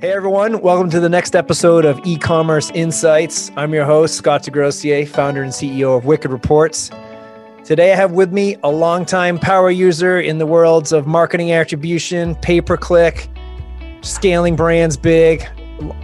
Hey 0.00 0.12
everyone, 0.12 0.60
welcome 0.60 0.88
to 0.90 1.00
the 1.00 1.08
next 1.08 1.34
episode 1.34 1.84
of 1.84 1.98
E-commerce 2.04 2.70
Insights. 2.70 3.50
I'm 3.56 3.74
your 3.74 3.84
host, 3.84 4.14
Scott 4.14 4.44
Desgrosseilliers, 4.44 5.08
founder 5.08 5.42
and 5.42 5.50
CEO 5.50 5.98
of 5.98 6.04
Wicked 6.04 6.30
Reports. 6.30 6.92
Today 7.64 7.92
I 7.92 7.96
have 7.96 8.12
with 8.12 8.32
me 8.32 8.56
a 8.62 8.70
longtime 8.70 9.40
power 9.40 9.72
user 9.72 10.20
in 10.20 10.38
the 10.38 10.46
worlds 10.46 10.92
of 10.92 11.08
marketing 11.08 11.50
attribution, 11.50 12.36
pay-per-click, 12.36 13.28
scaling 14.02 14.54
brands 14.54 14.96
big, 14.96 15.44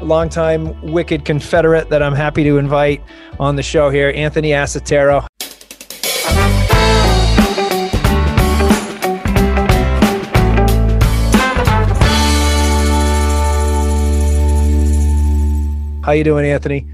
longtime 0.02 0.90
Wicked 0.90 1.24
Confederate 1.24 1.88
that 1.90 2.02
I'm 2.02 2.16
happy 2.16 2.42
to 2.42 2.58
invite 2.58 3.00
on 3.38 3.54
the 3.54 3.62
show 3.62 3.90
here, 3.90 4.12
Anthony 4.16 4.48
Asatero. 4.48 5.24
How 16.04 16.12
you 16.12 16.22
doing, 16.22 16.44
Anthony? 16.44 16.86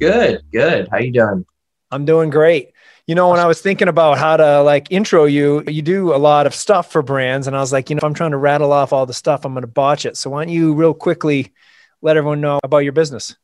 Good, 0.00 0.42
good. 0.50 0.88
How 0.90 0.96
you 0.96 1.12
doing? 1.12 1.44
I'm 1.90 2.06
doing 2.06 2.30
great. 2.30 2.72
You 3.06 3.14
know, 3.14 3.28
when 3.28 3.38
I 3.38 3.44
was 3.44 3.60
thinking 3.60 3.88
about 3.88 4.16
how 4.16 4.38
to 4.38 4.62
like 4.62 4.86
intro 4.90 5.26
you, 5.26 5.62
you 5.66 5.82
do 5.82 6.14
a 6.14 6.16
lot 6.16 6.46
of 6.46 6.54
stuff 6.54 6.90
for 6.90 7.02
brands, 7.02 7.46
and 7.46 7.54
I 7.54 7.60
was 7.60 7.74
like, 7.74 7.90
you 7.90 7.96
know, 7.96 7.98
if 7.98 8.04
I'm 8.04 8.14
trying 8.14 8.30
to 8.30 8.38
rattle 8.38 8.72
off 8.72 8.94
all 8.94 9.04
the 9.04 9.12
stuff, 9.12 9.44
I'm 9.44 9.52
going 9.52 9.64
to 9.64 9.66
botch 9.66 10.06
it. 10.06 10.16
So 10.16 10.30
why 10.30 10.46
don't 10.46 10.54
you 10.54 10.72
real 10.72 10.94
quickly 10.94 11.52
let 12.00 12.16
everyone 12.16 12.40
know 12.40 12.58
about 12.64 12.78
your 12.78 12.94
business? 12.94 13.36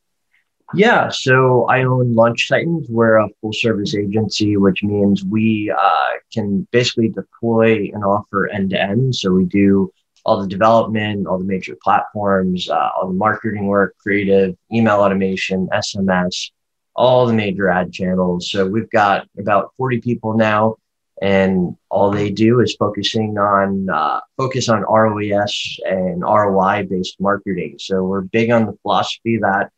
Yeah, 0.73 1.11
so 1.11 1.67
I 1.67 1.83
own 1.83 2.15
Launch 2.15 2.49
Titans. 2.49 2.87
We're 2.89 3.19
a 3.19 3.29
full 3.43 3.53
service 3.53 3.95
agency, 3.95 4.57
which 4.57 4.83
means 4.83 5.23
we 5.23 5.71
uh, 5.71 6.11
can 6.33 6.67
basically 6.71 7.11
deploy 7.11 7.91
and 7.93 8.03
offer 8.05 8.49
end 8.49 8.71
to 8.71 8.81
end. 8.81 9.15
So 9.15 9.33
we 9.33 9.45
do 9.45 9.93
all 10.25 10.41
the 10.41 10.49
development, 10.49 11.27
all 11.27 11.39
the 11.39 11.45
major 11.45 11.77
platforms, 11.83 12.69
uh, 12.69 12.91
all 12.97 13.09
the 13.09 13.15
marketing 13.15 13.67
work, 13.67 13.97
creative, 13.99 14.57
email 14.73 15.01
automation, 15.01 15.69
SMS, 15.73 16.51
all 16.95 17.27
the 17.27 17.33
major 17.33 17.69
ad 17.69 17.93
channels. 17.93 18.51
So 18.51 18.67
we've 18.67 18.91
got 18.91 19.27
about 19.39 19.73
40 19.77 20.01
people 20.01 20.37
now, 20.37 20.77
and 21.23 21.77
all 21.89 22.11
they 22.11 22.31
do 22.31 22.61
is 22.61 22.77
focusing 22.77 23.39
on 23.39 23.89
uh, 23.89 24.21
focus 24.37 24.69
on 24.69 24.83
ROAS 24.83 25.81
and 25.85 26.23
ROI 26.23 26.87
based 26.89 27.21
marketing. 27.21 27.77
So 27.79 28.03
we're 28.03 28.23
big 28.23 28.51
on 28.51 28.67
the 28.67 28.77
philosophy 28.83 29.39
that 29.39 29.71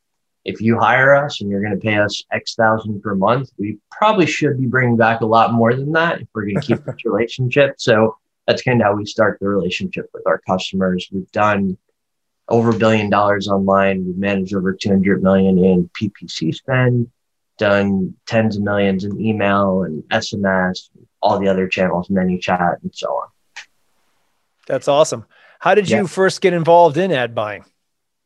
if 0.45 0.61
you 0.61 0.79
hire 0.79 1.15
us 1.15 1.41
and 1.41 1.51
you're 1.51 1.63
going 1.63 1.75
to 1.75 1.81
pay 1.81 1.97
us 1.99 2.25
X 2.33 2.55
thousand 2.55 3.01
per 3.03 3.15
month, 3.15 3.51
we 3.59 3.79
probably 3.91 4.27
should 4.27 4.59
be 4.59 4.67
bringing 4.67 4.97
back 4.97 5.21
a 5.21 5.27
lot 5.27 5.53
more 5.53 5.75
than 5.75 5.93
that 5.93 6.21
if 6.21 6.29
we're 6.35 6.43
going 6.43 6.57
to 6.57 6.67
keep 6.67 6.85
this 6.85 7.05
relationship. 7.05 7.75
So 7.79 8.17
that's 8.47 8.63
kind 8.63 8.81
of 8.81 8.87
how 8.87 8.95
we 8.95 9.07
start 9.07 9.39
the 9.41 9.49
relationship 9.49 10.11
with 10.13 10.27
our 10.27 10.39
customers. 10.39 11.09
We've 11.13 11.31
done 11.33 11.79
over 12.49 12.71
a 12.71 12.77
billion 12.77 13.09
dollars 13.09 13.49
online. 13.49 14.05
We've 14.05 14.17
managed 14.17 14.55
over 14.55 14.73
200 14.73 15.23
million 15.23 15.59
in 15.59 15.91
PPC 16.01 16.55
spend, 16.55 17.11
done 17.59 18.15
tens 18.27 18.57
of 18.57 18.63
millions 18.63 19.05
in 19.05 19.21
email 19.21 19.83
and 19.83 20.03
SMS, 20.05 20.91
all 21.21 21.39
the 21.39 21.49
other 21.49 21.69
channels, 21.69 22.09
ManyChat 22.09 22.83
and 22.83 22.95
so 22.95 23.09
on. 23.09 23.29
That's 24.67 24.89
awesome. 24.89 25.27
How 25.61 25.75
did 25.75 25.89
you 25.89 26.07
first 26.09 26.41
get 26.41 26.53
involved 26.53 26.97
in 26.97 27.13
ad 27.13 27.35
buying? 27.35 27.65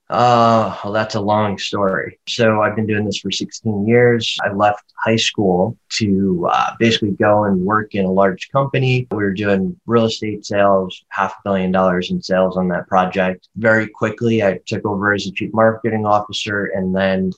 Uh, 0.09 0.79
well, 0.85 0.93
that's 0.93 1.17
a 1.17 1.21
long 1.21 1.59
story. 1.59 2.19
So 2.29 2.63
I've 2.63 2.77
been 2.77 2.87
doing 2.87 3.05
this 3.05 3.19
for 3.19 3.33
16 3.33 3.89
years. 3.89 4.37
I 4.45 4.53
left 4.53 4.85
high 4.97 5.17
school 5.17 5.77
to 5.95 6.49
uh, 6.51 6.75
basically 6.79 7.11
go 7.11 7.45
and 7.45 7.61
work 7.65 7.95
in 7.97 8.05
a 8.05 8.11
large 8.11 8.49
company. 8.51 9.09
We 9.11 9.17
were 9.17 9.33
doing 9.33 9.79
real 9.85 10.05
estate 10.05 10.47
sales, 10.47 11.05
half 11.09 11.33
a 11.33 11.37
billion 11.45 11.73
dollars 11.73 12.11
in 12.13 12.23
sales 12.23 12.57
on 12.57 12.69
that 12.69 12.87
project. 12.87 13.49
Very 13.57 13.89
quickly, 13.89 14.45
I 14.45 14.61
took 14.67 14.87
over 14.87 15.13
as 15.13 15.27
a 15.27 15.33
chief 15.33 15.53
marketing 15.53 16.07
officer. 16.07 16.67
And 16.67 16.95
then 16.95 17.33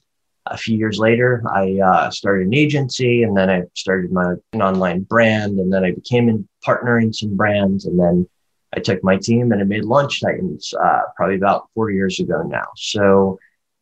a 0.44 0.58
few 0.58 0.76
years 0.76 0.98
later, 0.98 1.42
I 1.50 1.78
uh, 1.78 2.10
started 2.10 2.48
an 2.48 2.54
agency 2.54 3.22
and 3.22 3.34
then 3.34 3.48
I 3.48 3.62
started 3.74 4.12
my 4.12 4.34
an 4.52 4.60
online 4.60 5.04
brand. 5.04 5.58
And 5.58 5.72
then 5.72 5.84
I 5.84 5.92
became 5.92 6.28
a 6.28 6.64
partner 6.66 6.98
in 6.98 7.14
some 7.14 7.34
brands. 7.34 7.86
And 7.86 7.98
then 7.98 8.28
I 8.74 8.80
took 8.80 9.02
my 9.02 9.16
team 9.16 9.52
and 9.52 9.60
I 9.60 9.64
made 9.64 9.84
Launch 9.84 10.20
Titans 10.20 10.74
uh, 10.74 11.02
probably 11.16 11.36
about 11.36 11.68
four 11.74 11.90
years 11.90 12.20
ago 12.20 12.42
now. 12.42 12.66
So, 12.76 13.38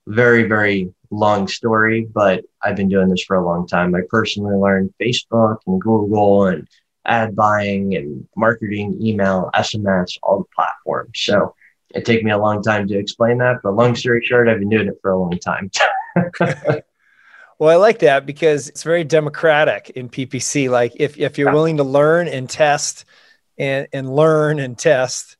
very, 0.06 0.44
very 0.44 0.94
long 1.10 1.48
story, 1.48 2.06
but 2.12 2.44
I've 2.62 2.76
been 2.76 2.88
doing 2.88 3.08
this 3.08 3.24
for 3.24 3.36
a 3.36 3.44
long 3.44 3.66
time. 3.66 3.94
I 3.94 4.02
personally 4.08 4.54
learned 4.54 4.94
Facebook 5.00 5.58
and 5.66 5.80
Google 5.80 6.46
and 6.46 6.68
ad 7.04 7.34
buying 7.34 7.96
and 7.96 8.28
marketing, 8.36 8.98
email, 9.02 9.50
SMS, 9.54 10.18
all 10.22 10.38
the 10.38 10.44
platforms. 10.54 11.12
So, 11.14 11.54
it 11.94 12.04
took 12.04 12.22
me 12.22 12.30
a 12.30 12.38
long 12.38 12.62
time 12.62 12.86
to 12.88 12.98
explain 12.98 13.38
that, 13.38 13.56
but 13.62 13.74
long 13.74 13.96
story 13.96 14.24
short, 14.24 14.48
I've 14.48 14.58
been 14.58 14.68
doing 14.68 14.88
it 14.88 14.98
for 15.02 15.10
a 15.10 15.18
long 15.18 15.38
time. 15.38 15.70
Well, 17.58 17.70
I 17.70 17.76
like 17.76 18.00
that 18.00 18.26
because 18.26 18.68
it's 18.68 18.82
very 18.82 19.02
democratic 19.02 19.88
in 19.90 20.10
PPC. 20.10 20.68
Like 20.68 20.92
if, 20.96 21.18
if 21.18 21.38
you're 21.38 21.52
willing 21.52 21.78
to 21.78 21.84
learn 21.84 22.28
and 22.28 22.50
test 22.50 23.06
and, 23.58 23.88
and 23.92 24.14
learn 24.14 24.58
and 24.58 24.78
test 24.78 25.36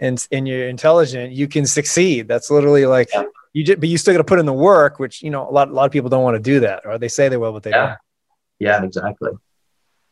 and, 0.00 0.26
and 0.30 0.46
you're 0.46 0.68
intelligent, 0.68 1.32
you 1.32 1.48
can 1.48 1.66
succeed. 1.66 2.28
That's 2.28 2.50
literally 2.50 2.86
like 2.86 3.08
yeah. 3.12 3.24
you 3.52 3.64
just, 3.64 3.80
but 3.80 3.88
you 3.88 3.98
still 3.98 4.14
got 4.14 4.18
to 4.18 4.24
put 4.24 4.38
in 4.38 4.46
the 4.46 4.52
work, 4.52 4.98
which, 4.98 5.22
you 5.22 5.30
know, 5.30 5.48
a 5.48 5.50
lot, 5.50 5.68
a 5.68 5.72
lot 5.72 5.86
of 5.86 5.92
people 5.92 6.10
don't 6.10 6.22
want 6.22 6.36
to 6.36 6.42
do 6.42 6.60
that 6.60 6.84
or 6.84 6.98
they 6.98 7.08
say 7.08 7.28
they 7.28 7.36
will, 7.36 7.52
but 7.52 7.62
they 7.62 7.70
yeah. 7.70 7.86
don't. 7.86 7.98
Yeah, 8.58 8.82
exactly. 8.82 9.30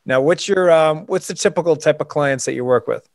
Now, 0.06 0.20
what's 0.20 0.46
your, 0.48 0.70
um, 0.70 1.06
what's 1.06 1.28
the 1.28 1.34
typical 1.34 1.76
type 1.76 2.00
of 2.00 2.08
clients 2.08 2.44
that 2.44 2.54
you 2.54 2.64
work 2.64 2.86
with? 2.86 3.08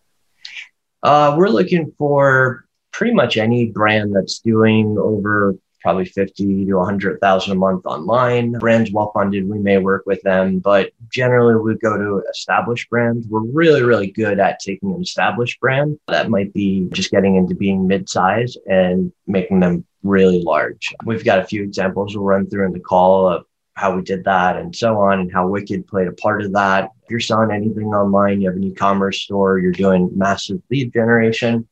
Uh, 1.04 1.36
we're 1.38 1.50
looking 1.50 1.94
for 1.98 2.66
pretty 2.92 3.14
much 3.14 3.38
any 3.38 3.66
brand 3.66 4.16
that's 4.16 4.40
doing 4.40 4.98
over 4.98 5.56
probably 5.82 6.06
50 6.06 6.66
to 6.66 6.74
100,000 6.74 7.52
a 7.52 7.56
month 7.56 7.86
online. 7.86 8.54
Brands 8.54 8.92
well 8.92 9.12
funded, 9.14 9.48
we 9.48 9.60
may 9.60 9.78
work 9.78 10.06
with 10.06 10.22
them, 10.22 10.60
but 10.60 10.92
generally 11.10 11.56
we 11.56 11.78
go 11.80 11.98
to 11.98 12.24
established 12.30 12.90
brands. 12.90 13.28
We're 13.28 13.42
really, 13.42 13.84
really 13.84 14.12
good 14.12 14.40
at 14.40 14.60
taking 14.60 14.94
an 14.94 15.02
established 15.02 15.60
brand 15.60 16.00
that 16.08 16.30
might 16.30 16.54
be 16.54 16.90
just 16.92 17.12
getting 17.12 17.36
into 17.36 17.56
being 17.56 17.88
mid-size 17.88 18.58
and 18.68 19.12
making 19.28 19.60
them 19.60 19.86
really 20.04 20.42
large. 20.42 20.94
We've 21.06 21.26
got 21.26 21.40
a 21.40 21.46
few 21.46 21.64
examples 21.64 22.16
we'll 22.16 22.26
run 22.26 22.50
through 22.50 22.66
in 22.66 22.74
the 22.74 22.80
call 22.80 23.28
of 23.28 23.46
how 23.74 23.96
we 23.96 24.02
did 24.02 24.26
that 24.26 24.58
and 24.58 24.76
so 24.76 25.00
on 25.00 25.20
and 25.22 25.32
how 25.32 25.48
Wicked 25.48 25.88
played 25.88 26.08
a 26.08 26.12
part 26.12 26.42
of 26.42 26.52
that. 26.54 26.90
If 27.04 27.10
you're 27.10 27.20
selling 27.22 27.52
anything 27.52 27.88
online, 27.88 28.42
you 28.42 28.50
have 28.50 28.58
an 28.58 28.64
e-commerce 28.64 29.22
store, 29.22 29.58
you're 29.58 29.72
doing 29.72 30.12
massive 30.16 30.62
lead 30.70 30.92
generation, 30.92 31.68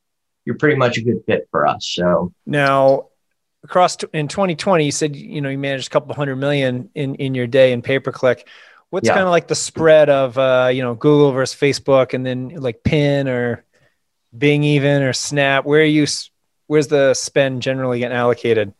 you're 0.45 0.57
pretty 0.57 0.77
much 0.77 0.97
a 0.97 1.01
good 1.01 1.21
fit 1.27 1.49
for 1.51 1.67
us. 1.67 1.85
So 1.85 2.33
now 2.45 3.07
across 3.63 3.95
t- 3.95 4.07
in 4.13 4.27
2020 4.27 4.85
you 4.85 4.91
said 4.91 5.15
you 5.15 5.41
know 5.41 5.49
you 5.49 5.57
managed 5.57 5.87
a 5.87 5.89
couple 5.89 6.13
hundred 6.13 6.35
million 6.35 6.89
in 6.95 7.15
in 7.15 7.35
your 7.35 7.47
day 7.47 7.71
in 7.71 7.81
pay 7.81 7.99
per 7.99 8.11
click 8.11 8.47
what's 8.91 9.07
yeah. 9.07 9.13
kind 9.13 9.25
of 9.25 9.31
like 9.31 9.47
the 9.47 9.55
spread 9.55 10.09
of 10.09 10.37
uh 10.37 10.69
you 10.71 10.81
know 10.81 10.93
google 10.93 11.31
versus 11.31 11.59
facebook 11.59 12.13
and 12.13 12.25
then 12.25 12.49
like 12.49 12.83
pin 12.83 13.27
or 13.27 13.65
bing 14.37 14.63
even 14.63 15.01
or 15.03 15.13
snap? 15.13 15.65
Where 15.65 15.81
are 15.81 15.85
you 15.85 16.05
where's 16.67 16.87
the 16.87 17.13
spend 17.13 17.61
generally 17.61 17.99
getting 17.99 18.17
allocated? 18.17 18.73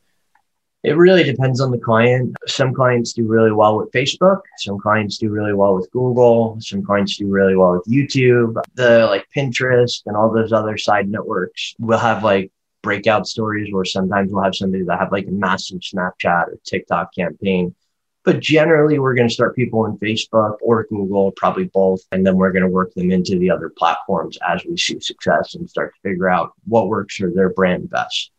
It 0.84 0.96
really 0.96 1.24
depends 1.24 1.59
on 1.59 1.72
the 1.72 1.80
client. 1.80 2.36
Some 2.46 2.74
clients 2.74 3.12
do 3.12 3.28
really 3.28 3.52
well 3.52 3.78
with 3.78 3.92
facebook. 3.92 4.42
Some 4.58 4.80
clients 4.80 5.18
do 5.18 5.30
really 5.30 5.54
well 5.54 5.76
with 5.76 5.90
google. 5.92 6.58
Some 6.62 6.84
clients 6.84 7.18
do 7.18 7.28
really 7.28 7.56
well 7.56 7.74
with 7.74 7.86
youtube. 7.86 8.62
The 8.76 9.08
like 9.08 9.26
pinterest 9.36 10.04
and 10.06 10.16
all 10.16 10.32
those 10.32 10.54
other 10.54 10.78
side 10.78 11.09
networks 11.09 11.76
will 11.80 11.98
have 11.98 12.24
like 12.24 12.52
breakout 12.84 13.28
stories 13.28 13.74
where 13.74 13.86
sometimes 13.86 14.32
we'll 14.32 14.44
have 14.44 14.56
somebody 14.56 14.84
that 14.84 15.00
have 15.00 15.12
like 15.12 15.28
a 15.28 15.32
massive 15.32 15.80
Snapchat 15.80 16.48
or 16.48 16.58
TikTok 16.66 17.14
campaign. 17.14 17.76
But 18.24 18.42
generally, 18.42 19.00
we're 19.00 19.14
going 19.14 19.28
to 19.28 19.34
start 19.34 19.56
people 19.56 19.86
in 19.86 19.98
Facebook 20.00 20.58
or 20.62 20.86
Google, 20.90 21.32
probably 21.32 21.66
both. 21.66 22.02
And 22.12 22.28
then 22.28 22.36
we're 22.36 22.52
going 22.52 22.64
to 22.64 22.70
work 22.70 22.94
them 22.94 23.10
into 23.10 23.40
the 23.40 23.50
other 23.50 23.70
platforms 23.70 24.38
as 24.46 24.66
we 24.66 24.76
see 24.76 25.00
success 25.00 25.56
and 25.56 25.70
start 25.70 25.94
to 25.96 26.10
figure 26.10 26.30
out 26.30 26.52
what 26.66 26.90
works 26.90 27.16
for 27.16 27.32
their 27.32 27.50
brand 27.50 27.90
best. 27.90 28.32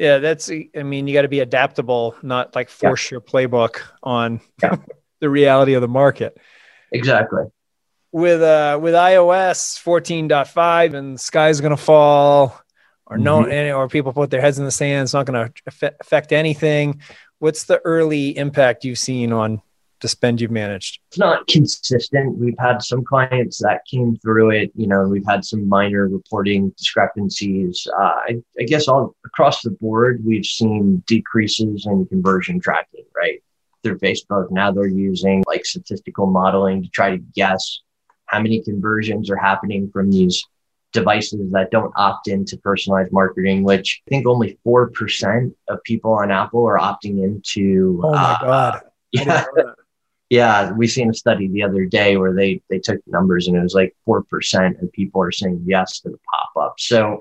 Yeah, 0.00 0.18
that's, 0.18 0.50
I 0.50 0.82
mean, 0.82 1.06
you 1.06 1.14
got 1.14 1.22
to 1.22 1.28
be 1.28 1.40
adaptable, 1.40 2.16
not 2.22 2.56
like 2.56 2.70
force 2.70 3.08
yeah. 3.08 3.14
your 3.14 3.20
playbook 3.20 3.82
on 4.02 4.40
yeah. 4.60 4.76
the 5.20 5.30
reality 5.30 5.74
of 5.74 5.80
the 5.80 5.88
market. 5.88 6.36
Exactly. 6.90 7.44
With 8.10 8.42
uh 8.42 8.78
with 8.82 8.92
iOS 8.92 9.82
14.5 9.82 10.94
and 10.94 11.18
sky's 11.18 11.62
gonna 11.62 11.78
fall, 11.78 12.60
or 13.06 13.18
no, 13.18 13.42
mm-hmm. 13.42 13.76
or 13.76 13.88
people 13.88 14.12
put 14.12 14.30
their 14.30 14.40
heads 14.40 14.58
in 14.58 14.64
the 14.64 14.70
sand. 14.70 15.04
It's 15.04 15.14
not 15.14 15.26
going 15.26 15.50
to 15.52 15.94
affect 16.00 16.32
anything. 16.32 17.00
What's 17.38 17.64
the 17.64 17.80
early 17.84 18.36
impact 18.36 18.84
you've 18.84 18.98
seen 18.98 19.32
on 19.32 19.62
the 20.00 20.08
spend 20.08 20.40
you've 20.40 20.50
managed? 20.50 21.00
It's 21.08 21.18
not 21.18 21.46
consistent. 21.46 22.38
We've 22.38 22.58
had 22.58 22.82
some 22.82 23.04
clients 23.04 23.58
that 23.58 23.82
came 23.90 24.16
through 24.16 24.50
it. 24.50 24.72
You 24.74 24.86
know, 24.86 25.02
we've 25.04 25.26
had 25.26 25.44
some 25.44 25.68
minor 25.68 26.08
reporting 26.08 26.70
discrepancies. 26.76 27.86
Uh, 27.98 28.02
I, 28.02 28.42
I 28.58 28.64
guess 28.64 28.88
all 28.88 29.16
across 29.24 29.62
the 29.62 29.70
board, 29.70 30.22
we've 30.24 30.44
seen 30.44 31.02
decreases 31.06 31.86
in 31.86 32.06
conversion 32.06 32.60
tracking, 32.60 33.04
right? 33.16 33.42
Through 33.82 33.98
Facebook. 33.98 34.50
Now 34.50 34.70
they're 34.70 34.86
using 34.86 35.42
like 35.46 35.64
statistical 35.64 36.26
modeling 36.26 36.82
to 36.82 36.88
try 36.88 37.10
to 37.10 37.18
guess 37.34 37.80
how 38.26 38.40
many 38.40 38.62
conversions 38.62 39.30
are 39.30 39.36
happening 39.36 39.90
from 39.92 40.10
these 40.10 40.44
devices 40.92 41.50
that 41.52 41.70
don't 41.70 41.92
opt 41.96 42.28
into 42.28 42.56
personalized 42.58 43.12
marketing, 43.12 43.62
which 43.62 44.02
I 44.06 44.10
think 44.10 44.26
only 44.26 44.58
4% 44.66 45.54
of 45.68 45.82
people 45.84 46.12
on 46.12 46.30
Apple 46.30 46.66
are 46.66 46.78
opting 46.78 47.22
into. 47.22 48.00
Oh 48.04 48.12
my 48.12 48.18
uh, 48.18 48.40
God. 48.40 48.80
Yeah. 49.14 49.44
Yeah, 50.30 50.72
we 50.72 50.86
seen 50.86 51.10
a 51.10 51.14
study 51.14 51.48
the 51.48 51.62
other 51.62 51.84
day 51.84 52.16
where 52.16 52.32
they 52.32 52.62
they 52.70 52.78
took 52.78 53.06
numbers 53.06 53.48
and 53.48 53.56
it 53.58 53.60
was 53.60 53.74
like 53.74 53.94
four 54.06 54.22
percent 54.22 54.80
of 54.80 54.90
people 54.92 55.20
are 55.20 55.30
saying 55.30 55.62
yes 55.66 56.00
to 56.00 56.08
the 56.08 56.16
pop 56.30 56.64
up. 56.64 56.76
So 56.78 57.20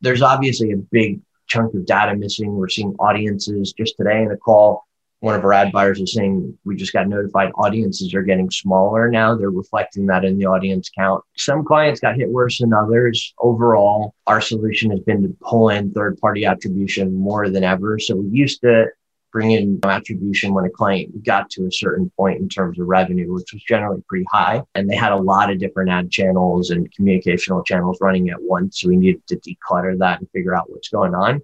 there's 0.00 0.22
obviously 0.22 0.72
a 0.72 0.78
big 0.78 1.20
chunk 1.48 1.74
of 1.74 1.84
data 1.84 2.16
missing. 2.16 2.56
We're 2.56 2.70
seeing 2.70 2.94
audiences 2.98 3.74
just 3.74 3.98
today 3.98 4.22
in 4.22 4.30
a 4.30 4.38
call 4.38 4.85
one 5.20 5.34
of 5.34 5.44
our 5.44 5.52
ad 5.52 5.72
buyers 5.72 6.00
is 6.00 6.12
saying 6.12 6.56
we 6.64 6.76
just 6.76 6.92
got 6.92 7.08
notified 7.08 7.50
audiences 7.56 8.14
are 8.14 8.22
getting 8.22 8.50
smaller 8.50 9.10
now. 9.10 9.34
They're 9.34 9.50
reflecting 9.50 10.06
that 10.06 10.24
in 10.24 10.38
the 10.38 10.46
audience 10.46 10.90
count. 10.90 11.24
Some 11.36 11.64
clients 11.64 12.00
got 12.00 12.16
hit 12.16 12.28
worse 12.28 12.58
than 12.58 12.74
others. 12.74 13.34
Overall, 13.38 14.14
our 14.26 14.40
solution 14.40 14.90
has 14.90 15.00
been 15.00 15.22
to 15.22 15.36
pull 15.40 15.70
in 15.70 15.92
third 15.92 16.18
party 16.18 16.44
attribution 16.44 17.14
more 17.14 17.48
than 17.48 17.64
ever. 17.64 17.98
So 17.98 18.16
we 18.16 18.28
used 18.28 18.60
to 18.60 18.86
bring 19.32 19.50
in 19.50 19.78
attribution 19.82 20.54
when 20.54 20.64
a 20.64 20.70
client 20.70 21.22
got 21.24 21.50
to 21.50 21.66
a 21.66 21.72
certain 21.72 22.10
point 22.16 22.40
in 22.40 22.48
terms 22.48 22.78
of 22.78 22.86
revenue, 22.86 23.32
which 23.32 23.52
was 23.52 23.62
generally 23.62 24.02
pretty 24.08 24.26
high. 24.30 24.62
And 24.74 24.88
they 24.88 24.96
had 24.96 25.12
a 25.12 25.16
lot 25.16 25.50
of 25.50 25.58
different 25.58 25.90
ad 25.90 26.10
channels 26.10 26.70
and 26.70 26.90
communicational 26.94 27.64
channels 27.66 27.98
running 28.00 28.30
at 28.30 28.40
once. 28.40 28.80
So 28.80 28.88
we 28.88 28.96
needed 28.96 29.26
to 29.28 29.36
declutter 29.36 29.98
that 29.98 30.20
and 30.20 30.30
figure 30.30 30.56
out 30.56 30.70
what's 30.70 30.88
going 30.88 31.14
on. 31.14 31.42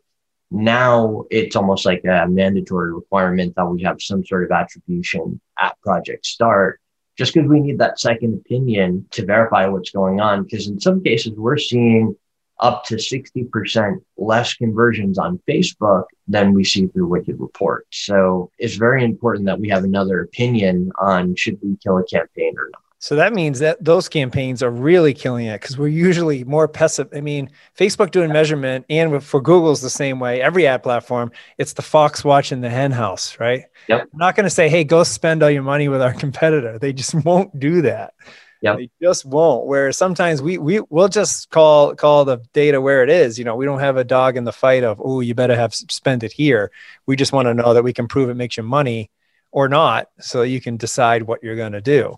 Now 0.53 1.25
it's 1.31 1.57
almost 1.57 1.87
like 1.87 2.05
a 2.05 2.27
mandatory 2.29 2.93
requirement 2.93 3.55
that 3.57 3.67
we 3.67 3.83
have 3.85 4.03
some 4.03 4.25
sort 4.25 4.45
of 4.45 4.51
attribution 4.51 5.41
at 5.59 5.81
project 5.81 6.27
start, 6.27 6.79
just 7.17 7.33
because 7.33 7.49
we 7.49 7.61
need 7.61 7.79
that 7.79 7.99
second 7.99 8.35
opinion 8.35 9.07
to 9.13 9.25
verify 9.25 9.67
what's 9.67 9.91
going 9.91 10.21
on. 10.21 10.43
Because 10.45 10.69
in 10.69 10.79
some 10.79 11.03
cases, 11.03 11.33
we're 11.33 11.57
seeing 11.57 12.15
up 12.61 12.85
to 12.85 12.97
60% 12.97 14.03
less 14.19 14.55
conversions 14.55 15.19
on 15.19 15.41
Facebook 15.49 16.05
than 16.29 16.53
we 16.53 16.65
see 16.65 16.87
through 16.87 17.07
Wicked 17.09 17.41
Report. 17.41 17.87
So 17.91 18.51
it's 18.59 18.77
very 18.77 19.05
important 19.05 19.47
that 19.47 19.59
we 19.59 19.71
have 19.71 19.85
another 19.85 20.21
opinion 20.21 20.93
on 20.99 21.35
should 21.35 21.59
we 21.63 21.77
kill 21.83 21.99
a 21.99 22.05
campaign 22.05 22.55
or 22.59 22.69
not. 22.73 22.83
So 23.03 23.17
that 23.17 23.33
means 23.33 23.59
that 23.59 23.85
those 23.85 24.09
campaigns 24.09 24.63
are 24.63 24.71
really 24.71 25.13
killing 25.13 25.47
it 25.47 25.61
because 25.61 25.77
we're 25.77 25.89
usually 25.89 26.45
more 26.45 26.69
passive. 26.69 27.09
I 27.13 27.21
mean, 27.21 27.51
Facebook 27.77 28.13
doing 28.13 28.33
measurement 28.33 28.87
and 28.89 29.21
for 29.25 29.41
Google's 29.41 29.81
the 29.81 29.91
same 29.91 30.21
way. 30.21 30.41
Every 30.41 30.69
ad 30.69 30.85
platform, 30.85 31.33
it's 31.59 31.73
the 31.73 31.83
fox 31.83 32.23
watching 32.23 32.61
the 32.61 32.71
hen 32.71 32.93
house, 32.93 33.41
right? 33.41 33.65
Yep. 33.89 34.03
I'm 34.03 34.19
not 34.19 34.37
going 34.37 34.45
to 34.45 34.51
say, 34.51 34.69
hey, 34.69 34.85
go 34.85 35.03
spend 35.03 35.43
all 35.43 35.51
your 35.51 35.65
money 35.65 35.89
with 35.89 36.01
our 36.01 36.13
competitor. 36.25 36.79
They 36.79 36.93
just 36.93 37.13
won't 37.13 37.59
do 37.59 37.83
that. 37.83 38.15
Yep. 38.61 38.77
They 38.77 38.91
just 39.03 39.25
won't. 39.25 39.67
Where 39.67 39.91
sometimes 39.91 40.41
we 40.41 40.59
we 40.59 40.79
will 40.89 41.09
just 41.09 41.51
call 41.51 41.97
call 41.97 42.25
the 42.25 42.37
data 42.53 42.81
where 42.81 43.03
it 43.03 43.11
is. 43.11 43.37
You 43.37 43.45
know, 43.45 43.57
we 43.57 43.65
don't 43.65 43.81
have 43.81 43.97
a 43.97 44.05
dog 44.05 44.37
in 44.37 44.45
the 44.45 44.53
fight 44.53 44.85
of, 44.85 45.01
oh, 45.05 45.19
you 45.19 45.35
better 45.35 45.57
have 45.57 45.75
spend 45.75 46.23
it 46.23 46.31
here. 46.31 46.71
We 47.07 47.17
just 47.17 47.33
want 47.33 47.47
to 47.47 47.55
know 47.55 47.75
that 47.75 47.83
we 47.83 47.93
can 47.93 48.07
prove 48.07 48.31
it 48.31 48.35
makes 48.35 48.57
you 48.57 48.63
money 48.63 49.11
or 49.51 49.69
not, 49.69 50.07
so 50.21 50.43
you 50.43 50.61
can 50.61 50.77
decide 50.77 51.25
what 51.25 51.43
you're 51.43 51.57
going 51.57 51.73
to 51.73 51.81
do. 51.81 52.17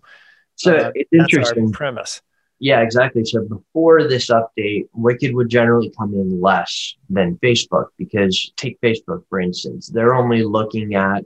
So 0.56 0.74
uh, 0.74 0.90
it's 0.94 1.10
interesting 1.12 1.72
premise. 1.72 2.22
Yeah, 2.60 2.80
exactly. 2.80 3.24
So 3.24 3.42
before 3.42 4.08
this 4.08 4.30
update, 4.30 4.88
Wicked 4.94 5.34
would 5.34 5.48
generally 5.48 5.92
come 5.98 6.14
in 6.14 6.40
less 6.40 6.94
than 7.10 7.36
Facebook 7.36 7.88
because 7.98 8.52
take 8.56 8.80
Facebook, 8.80 9.24
for 9.28 9.40
instance, 9.40 9.88
they're 9.88 10.14
only 10.14 10.44
looking 10.44 10.94
at, 10.94 11.24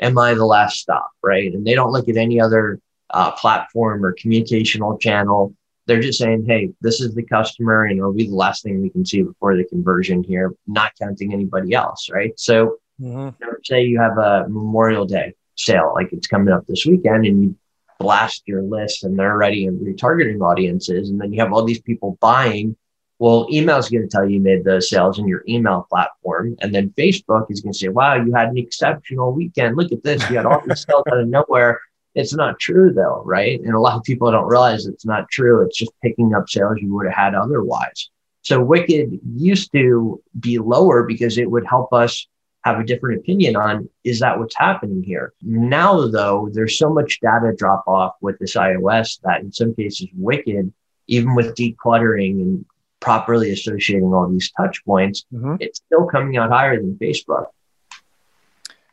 am 0.00 0.16
I 0.18 0.34
the 0.34 0.46
last 0.46 0.78
stop, 0.78 1.10
right? 1.22 1.52
And 1.52 1.66
they 1.66 1.74
don't 1.74 1.92
look 1.92 2.08
at 2.08 2.16
any 2.16 2.40
other 2.40 2.80
uh, 3.10 3.32
platform 3.32 4.04
or 4.04 4.14
communicational 4.14 5.00
channel. 5.00 5.54
They're 5.86 6.00
just 6.00 6.18
saying, 6.18 6.44
hey, 6.46 6.70
this 6.80 7.00
is 7.00 7.14
the 7.14 7.22
customer 7.22 7.84
and 7.84 7.98
it'll 7.98 8.12
be 8.12 8.28
the 8.28 8.34
last 8.34 8.62
thing 8.62 8.80
we 8.80 8.90
can 8.90 9.04
see 9.04 9.22
before 9.22 9.56
the 9.56 9.64
conversion 9.64 10.22
here, 10.22 10.54
not 10.66 10.92
counting 10.98 11.32
anybody 11.32 11.74
else, 11.74 12.08
right? 12.10 12.32
So 12.38 12.76
mm-hmm. 13.00 13.30
say 13.64 13.84
you 13.84 13.98
have 14.00 14.16
a 14.18 14.46
Memorial 14.48 15.06
Day 15.06 15.34
sale, 15.56 15.92
like 15.94 16.12
it's 16.12 16.28
coming 16.28 16.54
up 16.54 16.66
this 16.66 16.86
weekend, 16.86 17.26
and 17.26 17.42
you 17.42 17.56
blast 17.98 18.42
your 18.46 18.62
list 18.62 19.04
and 19.04 19.18
they're 19.18 19.32
already 19.32 19.66
in 19.66 19.78
retargeting 19.78 20.40
audiences. 20.40 21.10
And 21.10 21.20
then 21.20 21.32
you 21.32 21.40
have 21.40 21.52
all 21.52 21.64
these 21.64 21.80
people 21.80 22.16
buying. 22.20 22.76
Well, 23.18 23.48
email 23.50 23.78
is 23.78 23.88
going 23.88 24.02
to 24.02 24.08
tell 24.08 24.24
you 24.24 24.34
you 24.34 24.40
made 24.40 24.64
the 24.64 24.80
sales 24.80 25.18
in 25.18 25.26
your 25.26 25.42
email 25.48 25.86
platform. 25.88 26.56
And 26.60 26.72
then 26.72 26.90
Facebook 26.90 27.50
is 27.50 27.60
going 27.60 27.72
to 27.72 27.78
say, 27.78 27.88
wow, 27.88 28.14
you 28.14 28.32
had 28.32 28.48
an 28.48 28.58
exceptional 28.58 29.32
weekend. 29.32 29.76
Look 29.76 29.90
at 29.90 30.04
this. 30.04 30.28
You 30.30 30.36
had 30.36 30.46
all 30.46 30.62
these 30.64 30.86
sales 30.86 31.02
out 31.10 31.18
of 31.18 31.28
nowhere. 31.28 31.80
It's 32.14 32.34
not 32.34 32.58
true 32.58 32.92
though, 32.92 33.22
right? 33.24 33.60
And 33.60 33.74
a 33.74 33.80
lot 33.80 33.96
of 33.96 34.02
people 34.02 34.30
don't 34.30 34.48
realize 34.48 34.86
it's 34.86 35.06
not 35.06 35.28
true. 35.30 35.64
It's 35.64 35.76
just 35.76 35.92
picking 36.02 36.34
up 36.34 36.48
sales 36.48 36.78
you 36.80 36.94
would 36.94 37.06
have 37.06 37.14
had 37.14 37.34
otherwise. 37.34 38.10
So 38.42 38.62
Wicked 38.62 39.20
used 39.34 39.72
to 39.72 40.22
be 40.38 40.58
lower 40.58 41.02
because 41.02 41.38
it 41.38 41.50
would 41.50 41.66
help 41.66 41.92
us 41.92 42.26
have 42.64 42.80
a 42.80 42.84
different 42.84 43.20
opinion 43.20 43.56
on 43.56 43.88
is 44.04 44.20
that 44.20 44.38
what's 44.38 44.56
happening 44.56 45.02
here? 45.02 45.32
Now, 45.42 46.08
though, 46.08 46.48
there's 46.52 46.78
so 46.78 46.90
much 46.90 47.20
data 47.20 47.54
drop 47.56 47.84
off 47.86 48.14
with 48.20 48.38
this 48.38 48.54
iOS 48.54 49.20
that 49.22 49.40
in 49.40 49.52
some 49.52 49.74
cases, 49.74 50.08
Wicked, 50.16 50.72
even 51.06 51.34
with 51.34 51.54
decluttering 51.54 52.42
and 52.42 52.64
properly 53.00 53.52
associating 53.52 54.12
all 54.12 54.28
these 54.28 54.50
touch 54.52 54.84
points, 54.84 55.24
mm-hmm. 55.32 55.56
it's 55.60 55.80
still 55.86 56.06
coming 56.06 56.36
out 56.36 56.50
higher 56.50 56.76
than 56.76 56.94
Facebook. 56.96 57.46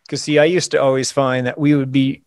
Because, 0.03 0.21
see, 0.21 0.37
I 0.37 0.45
used 0.45 0.71
to 0.71 0.81
always 0.81 1.11
find 1.11 1.47
that 1.47 1.57
we 1.57 1.75
would 1.75 1.91
be 1.91 2.21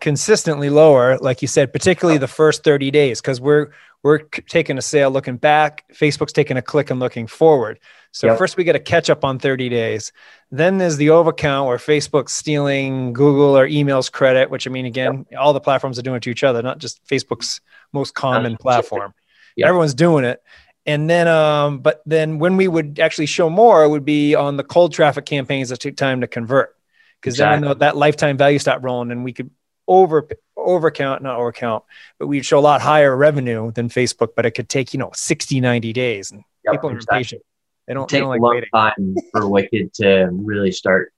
consistently 0.00 0.70
lower, 0.70 1.18
like 1.18 1.42
you 1.42 1.48
said, 1.48 1.72
particularly 1.72 2.18
the 2.18 2.26
first 2.26 2.64
30 2.64 2.90
days, 2.90 3.20
because 3.20 3.40
we're 3.40 3.70
we're 4.02 4.18
taking 4.18 4.78
a 4.78 4.82
sale 4.82 5.10
looking 5.10 5.36
back. 5.36 5.84
Facebook's 5.92 6.32
taking 6.32 6.56
a 6.56 6.62
click 6.62 6.90
and 6.90 6.98
looking 6.98 7.26
forward. 7.26 7.78
So 8.10 8.26
yep. 8.26 8.38
first 8.38 8.56
we 8.56 8.64
get 8.64 8.76
a 8.76 8.80
catch 8.80 9.08
up 9.08 9.24
on 9.24 9.38
30 9.38 9.68
days. 9.68 10.12
Then 10.50 10.78
there's 10.78 10.96
the 10.96 11.08
overcount 11.08 11.66
where 11.66 11.78
Facebook's 11.78 12.32
stealing 12.32 13.12
Google 13.12 13.56
or 13.56 13.66
emails 13.66 14.10
credit, 14.10 14.50
which 14.50 14.66
I 14.66 14.70
mean, 14.70 14.86
again, 14.86 15.26
yep. 15.30 15.40
all 15.40 15.52
the 15.52 15.60
platforms 15.60 15.98
are 15.98 16.02
doing 16.02 16.16
it 16.16 16.22
to 16.24 16.30
each 16.30 16.44
other, 16.44 16.62
not 16.62 16.78
just 16.78 17.02
Facebook's 17.06 17.60
most 17.92 18.14
common 18.14 18.56
platform. 18.56 19.14
Yep. 19.56 19.68
Everyone's 19.68 19.94
doing 19.94 20.24
it. 20.24 20.42
And 20.84 21.08
then, 21.08 21.28
um, 21.28 21.78
but 21.78 22.02
then 22.04 22.38
when 22.38 22.56
we 22.56 22.66
would 22.66 22.98
actually 22.98 23.26
show 23.26 23.48
more, 23.48 23.84
it 23.84 23.88
would 23.88 24.04
be 24.04 24.34
on 24.34 24.56
the 24.56 24.64
cold 24.64 24.92
traffic 24.92 25.24
campaigns 25.24 25.68
that 25.68 25.80
took 25.80 25.96
time 25.96 26.20
to 26.22 26.26
convert. 26.26 26.76
Because 27.20 27.34
exactly. 27.34 27.68
then 27.68 27.78
that 27.78 27.96
lifetime 27.96 28.36
value 28.36 28.58
stopped 28.58 28.82
rolling 28.82 29.12
and 29.12 29.22
we 29.22 29.32
could 29.32 29.50
over 29.86 30.28
overcount, 30.66 31.22
not 31.22 31.38
overcount, 31.38 31.82
but 32.18 32.26
we'd 32.26 32.46
show 32.46 32.58
a 32.58 32.60
lot 32.60 32.80
higher 32.80 33.16
revenue 33.16 33.72
than 33.72 33.88
Facebook, 33.88 34.30
but 34.36 34.46
it 34.46 34.52
could 34.52 34.68
take, 34.68 34.92
you 34.92 34.98
know, 34.98 35.10
60, 35.14 35.60
90 35.60 35.92
days. 35.92 36.30
And 36.30 36.44
yep, 36.64 36.74
people 36.74 36.90
are 36.90 36.94
exactly. 36.94 37.18
impatient. 37.18 37.42
They 37.86 37.94
don't, 37.94 38.04
it 38.04 38.08
take 38.14 38.20
don't 38.20 38.28
like 38.30 38.40
a 38.40 38.42
long 38.42 38.54
waiting. 38.54 38.70
time 38.72 39.14
for 39.32 39.48
Wicked 39.48 39.94
to 39.94 40.28
really 40.32 40.72
start 40.72 41.12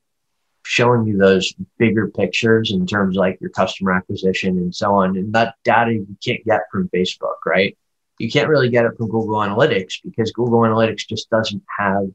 showing 0.67 1.06
you 1.06 1.19
those 1.19 1.55
bigger 1.79 2.08
pictures 2.08 2.72
in 2.72 2.86
terms 2.86 3.17
like 3.17 3.39
your 3.41 3.51
customer 3.51 3.93
acquisition 3.93 4.56
and 4.58 4.74
so 4.74 4.94
on. 4.94 5.17
And 5.17 5.32
that 5.34 5.55
data 5.65 5.93
you 5.93 6.17
can't 6.24 6.44
get 6.44 6.63
from 6.70 6.89
Facebook, 6.89 7.36
right? 7.44 7.77
You 8.19 8.31
can't 8.31 8.48
really 8.48 8.70
get 8.70 8.86
it 8.86 8.96
from 8.96 9.08
Google 9.08 9.36
Analytics 9.36 9.96
because 10.03 10.32
Google 10.32 10.60
Analytics 10.60 11.06
just 11.06 11.29
doesn't 11.31 11.63
have 11.79 12.06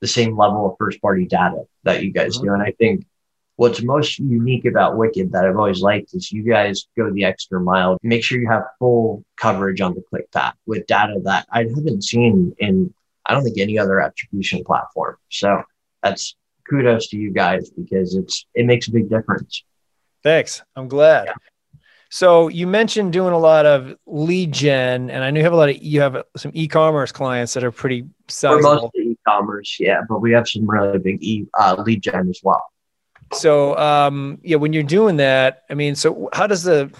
the 0.00 0.06
same 0.06 0.36
level 0.36 0.70
of 0.70 0.76
first 0.78 1.00
party 1.02 1.26
data 1.26 1.64
that 1.84 2.02
you 2.02 2.12
guys 2.12 2.36
mm-hmm. 2.36 2.46
do. 2.46 2.54
And 2.54 2.62
I 2.62 2.72
think 2.72 3.04
what's 3.56 3.82
most 3.82 4.18
unique 4.18 4.64
about 4.64 4.96
Wicked 4.96 5.32
that 5.32 5.44
I've 5.44 5.56
always 5.56 5.80
liked 5.80 6.14
is 6.14 6.32
you 6.32 6.42
guys 6.42 6.86
go 6.96 7.10
the 7.10 7.24
extra 7.24 7.60
mile. 7.60 7.98
Make 8.02 8.24
sure 8.24 8.40
you 8.40 8.48
have 8.48 8.64
full 8.78 9.24
coverage 9.36 9.80
on 9.80 9.94
the 9.94 10.02
click 10.02 10.30
path 10.32 10.54
with 10.66 10.86
data 10.86 11.20
that 11.24 11.46
I 11.50 11.60
haven't 11.60 12.04
seen 12.04 12.54
in, 12.58 12.92
I 13.26 13.34
don't 13.34 13.44
think 13.44 13.58
any 13.58 13.78
other 13.78 14.00
attribution 14.00 14.64
platform. 14.64 15.16
So 15.28 15.62
that's 16.02 16.34
kudos 16.68 17.08
to 17.08 17.16
you 17.16 17.30
guys 17.32 17.70
because 17.70 18.14
it's, 18.14 18.46
it 18.54 18.66
makes 18.66 18.88
a 18.88 18.92
big 18.92 19.08
difference. 19.08 19.64
Thanks. 20.22 20.62
I'm 20.76 20.88
glad. 20.88 21.26
Yeah. 21.26 21.34
So 22.10 22.48
you 22.48 22.66
mentioned 22.66 23.14
doing 23.14 23.32
a 23.32 23.38
lot 23.38 23.64
of 23.64 23.96
lead 24.04 24.52
gen, 24.52 25.08
and 25.08 25.24
I 25.24 25.30
know 25.30 25.38
you 25.38 25.44
have 25.44 25.54
a 25.54 25.56
lot 25.56 25.70
of 25.70 25.82
you 25.82 26.02
have 26.02 26.22
some 26.36 26.50
e-commerce 26.52 27.10
clients 27.10 27.54
that 27.54 27.64
are 27.64 27.72
pretty 27.72 28.04
sizable. 28.28 28.68
We're 28.68 28.74
mostly 28.74 29.02
e-commerce, 29.12 29.78
yeah, 29.80 30.02
but 30.06 30.20
we 30.20 30.30
have 30.32 30.46
some 30.46 30.68
really 30.68 30.98
big 30.98 31.22
e 31.22 31.46
uh, 31.58 31.82
lead 31.82 32.02
gen 32.02 32.28
as 32.28 32.40
well. 32.44 32.62
So 33.32 33.76
um, 33.76 34.38
yeah, 34.42 34.56
when 34.56 34.72
you're 34.72 34.82
doing 34.82 35.16
that, 35.16 35.62
I 35.70 35.74
mean, 35.74 35.94
so 35.94 36.28
how 36.32 36.46
does 36.46 36.62
the 36.62 36.90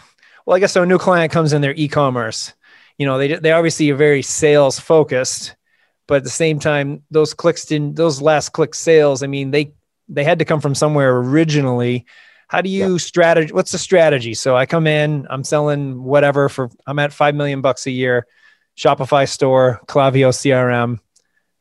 well, 0.46 0.56
I 0.56 0.60
guess 0.60 0.72
so 0.72 0.82
a 0.82 0.86
new 0.86 0.98
client 0.98 1.32
comes 1.32 1.52
in 1.52 1.62
their 1.62 1.74
e-commerce, 1.74 2.52
you 2.98 3.06
know, 3.06 3.18
they 3.18 3.34
they 3.34 3.52
obviously 3.52 3.90
are 3.90 3.96
very 3.96 4.22
sales 4.22 4.78
focused, 4.78 5.56
but 6.06 6.16
at 6.16 6.24
the 6.24 6.30
same 6.30 6.58
time, 6.58 7.02
those 7.10 7.34
clicks 7.34 7.64
didn't 7.64 7.96
those 7.96 8.20
last 8.20 8.50
click 8.50 8.74
sales, 8.74 9.22
I 9.22 9.26
mean, 9.26 9.50
they 9.50 9.74
they 10.08 10.24
had 10.24 10.38
to 10.40 10.44
come 10.44 10.60
from 10.60 10.74
somewhere 10.74 11.16
originally. 11.16 12.06
How 12.48 12.60
do 12.60 12.68
you 12.68 12.92
yeah. 12.92 12.98
strategy? 12.98 13.52
What's 13.52 13.72
the 13.72 13.78
strategy? 13.78 14.34
So 14.34 14.56
I 14.56 14.66
come 14.66 14.86
in, 14.86 15.26
I'm 15.30 15.44
selling 15.44 16.02
whatever 16.02 16.48
for 16.48 16.70
I'm 16.86 16.98
at 16.98 17.12
five 17.12 17.34
million 17.34 17.60
bucks 17.62 17.86
a 17.86 17.90
year, 17.90 18.26
Shopify 18.76 19.28
store, 19.28 19.80
Klaviyo 19.86 20.30
CRM. 20.30 20.98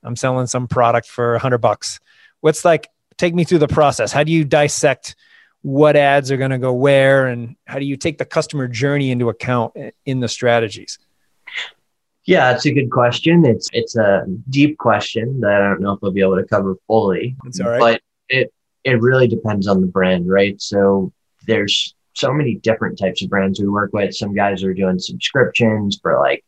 I'm 0.04 0.16
selling 0.16 0.48
some 0.48 0.68
product 0.68 1.08
for 1.08 1.36
a 1.36 1.40
hundred 1.40 1.60
bucks. 1.60 2.00
What's 2.42 2.66
like 2.66 2.90
take 3.22 3.36
me 3.36 3.44
through 3.44 3.60
the 3.60 3.68
process. 3.68 4.12
How 4.12 4.24
do 4.24 4.32
you 4.32 4.44
dissect 4.44 5.16
what 5.62 5.96
ads 5.96 6.32
are 6.32 6.38
going 6.38 6.52
to 6.52 6.58
go 6.58 6.74
where, 6.74 7.28
and 7.28 7.56
how 7.66 7.78
do 7.78 7.86
you 7.86 7.96
take 7.96 8.18
the 8.18 8.26
customer 8.26 8.68
journey 8.68 9.12
into 9.12 9.30
account 9.30 9.76
in 10.06 10.20
the 10.20 10.28
strategies? 10.28 10.98
Yeah, 12.26 12.54
it's 12.54 12.66
a 12.66 12.74
good 12.74 12.90
question. 12.90 13.46
It's 13.46 13.70
it's 13.74 13.96
a 13.96 14.26
deep 14.50 14.78
question 14.78 15.40
that 15.42 15.62
I 15.62 15.70
don't 15.70 15.82
know 15.82 15.94
if 15.94 16.02
we'll 16.02 16.12
be 16.12 16.22
able 16.22 16.38
to 16.38 16.46
cover 16.46 16.76
fully. 16.88 17.36
It's 17.46 17.60
all 17.60 17.70
right. 17.70 17.80
But 17.80 18.02
it 18.30 18.54
it 18.84 19.02
really 19.02 19.28
depends 19.28 19.68
on 19.68 19.82
the 19.82 19.88
brand, 19.88 20.28
right? 20.28 20.60
So 20.60 21.14
there's 21.46 21.96
so 22.14 22.34
many 22.34 22.56
different 22.56 22.98
types 22.98 23.22
of 23.22 23.30
brands 23.30 23.60
we 23.60 23.68
work 23.68 23.94
with. 23.94 24.16
Some 24.16 24.34
guys 24.34 24.64
are 24.64 24.74
doing 24.74 25.00
subscriptions 25.00 26.00
for 26.02 26.20
like 26.20 26.44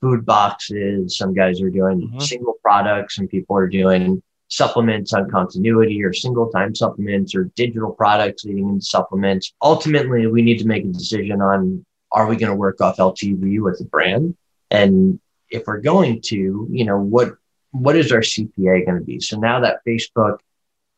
food 0.00 0.24
boxes. 0.26 1.16
Some 1.16 1.34
guys 1.34 1.60
are 1.62 1.70
doing 1.70 2.08
mm-hmm. 2.08 2.20
single 2.20 2.56
products. 2.62 3.16
Some 3.16 3.28
people 3.28 3.56
are 3.56 3.68
doing 3.68 4.22
supplements 4.50 5.12
on 5.12 5.30
continuity 5.30 6.02
or 6.04 6.12
single 6.12 6.50
time 6.50 6.74
supplements 6.74 7.34
or 7.34 7.44
digital 7.54 7.92
products 7.92 8.44
leading 8.44 8.68
into 8.68 8.84
supplements. 8.84 9.54
Ultimately, 9.62 10.26
we 10.26 10.42
need 10.42 10.58
to 10.58 10.66
make 10.66 10.84
a 10.84 10.88
decision 10.88 11.40
on 11.40 11.84
are 12.12 12.26
we 12.26 12.36
going 12.36 12.50
to 12.50 12.56
work 12.56 12.80
off 12.80 12.96
LTV 12.96 13.62
with 13.62 13.78
the 13.78 13.84
brand? 13.84 14.36
And 14.72 15.20
if 15.48 15.62
we're 15.66 15.80
going 15.80 16.20
to, 16.22 16.66
you 16.70 16.84
know, 16.84 16.98
what 16.98 17.34
what 17.72 17.96
is 17.96 18.10
our 18.10 18.20
CPA 18.20 18.84
going 18.84 18.98
to 18.98 19.04
be? 19.04 19.20
So 19.20 19.38
now 19.38 19.60
that 19.60 19.78
Facebook 19.86 20.38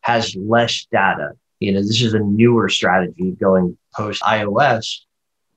has 0.01 0.35
less 0.35 0.87
data, 0.91 1.33
you 1.61 1.73
know, 1.73 1.81
this 1.81 2.01
is 2.01 2.15
a 2.15 2.19
newer 2.19 2.71
strategy 2.71 3.33
going 3.33 3.77
post 3.95 4.23
iOS. 4.23 5.01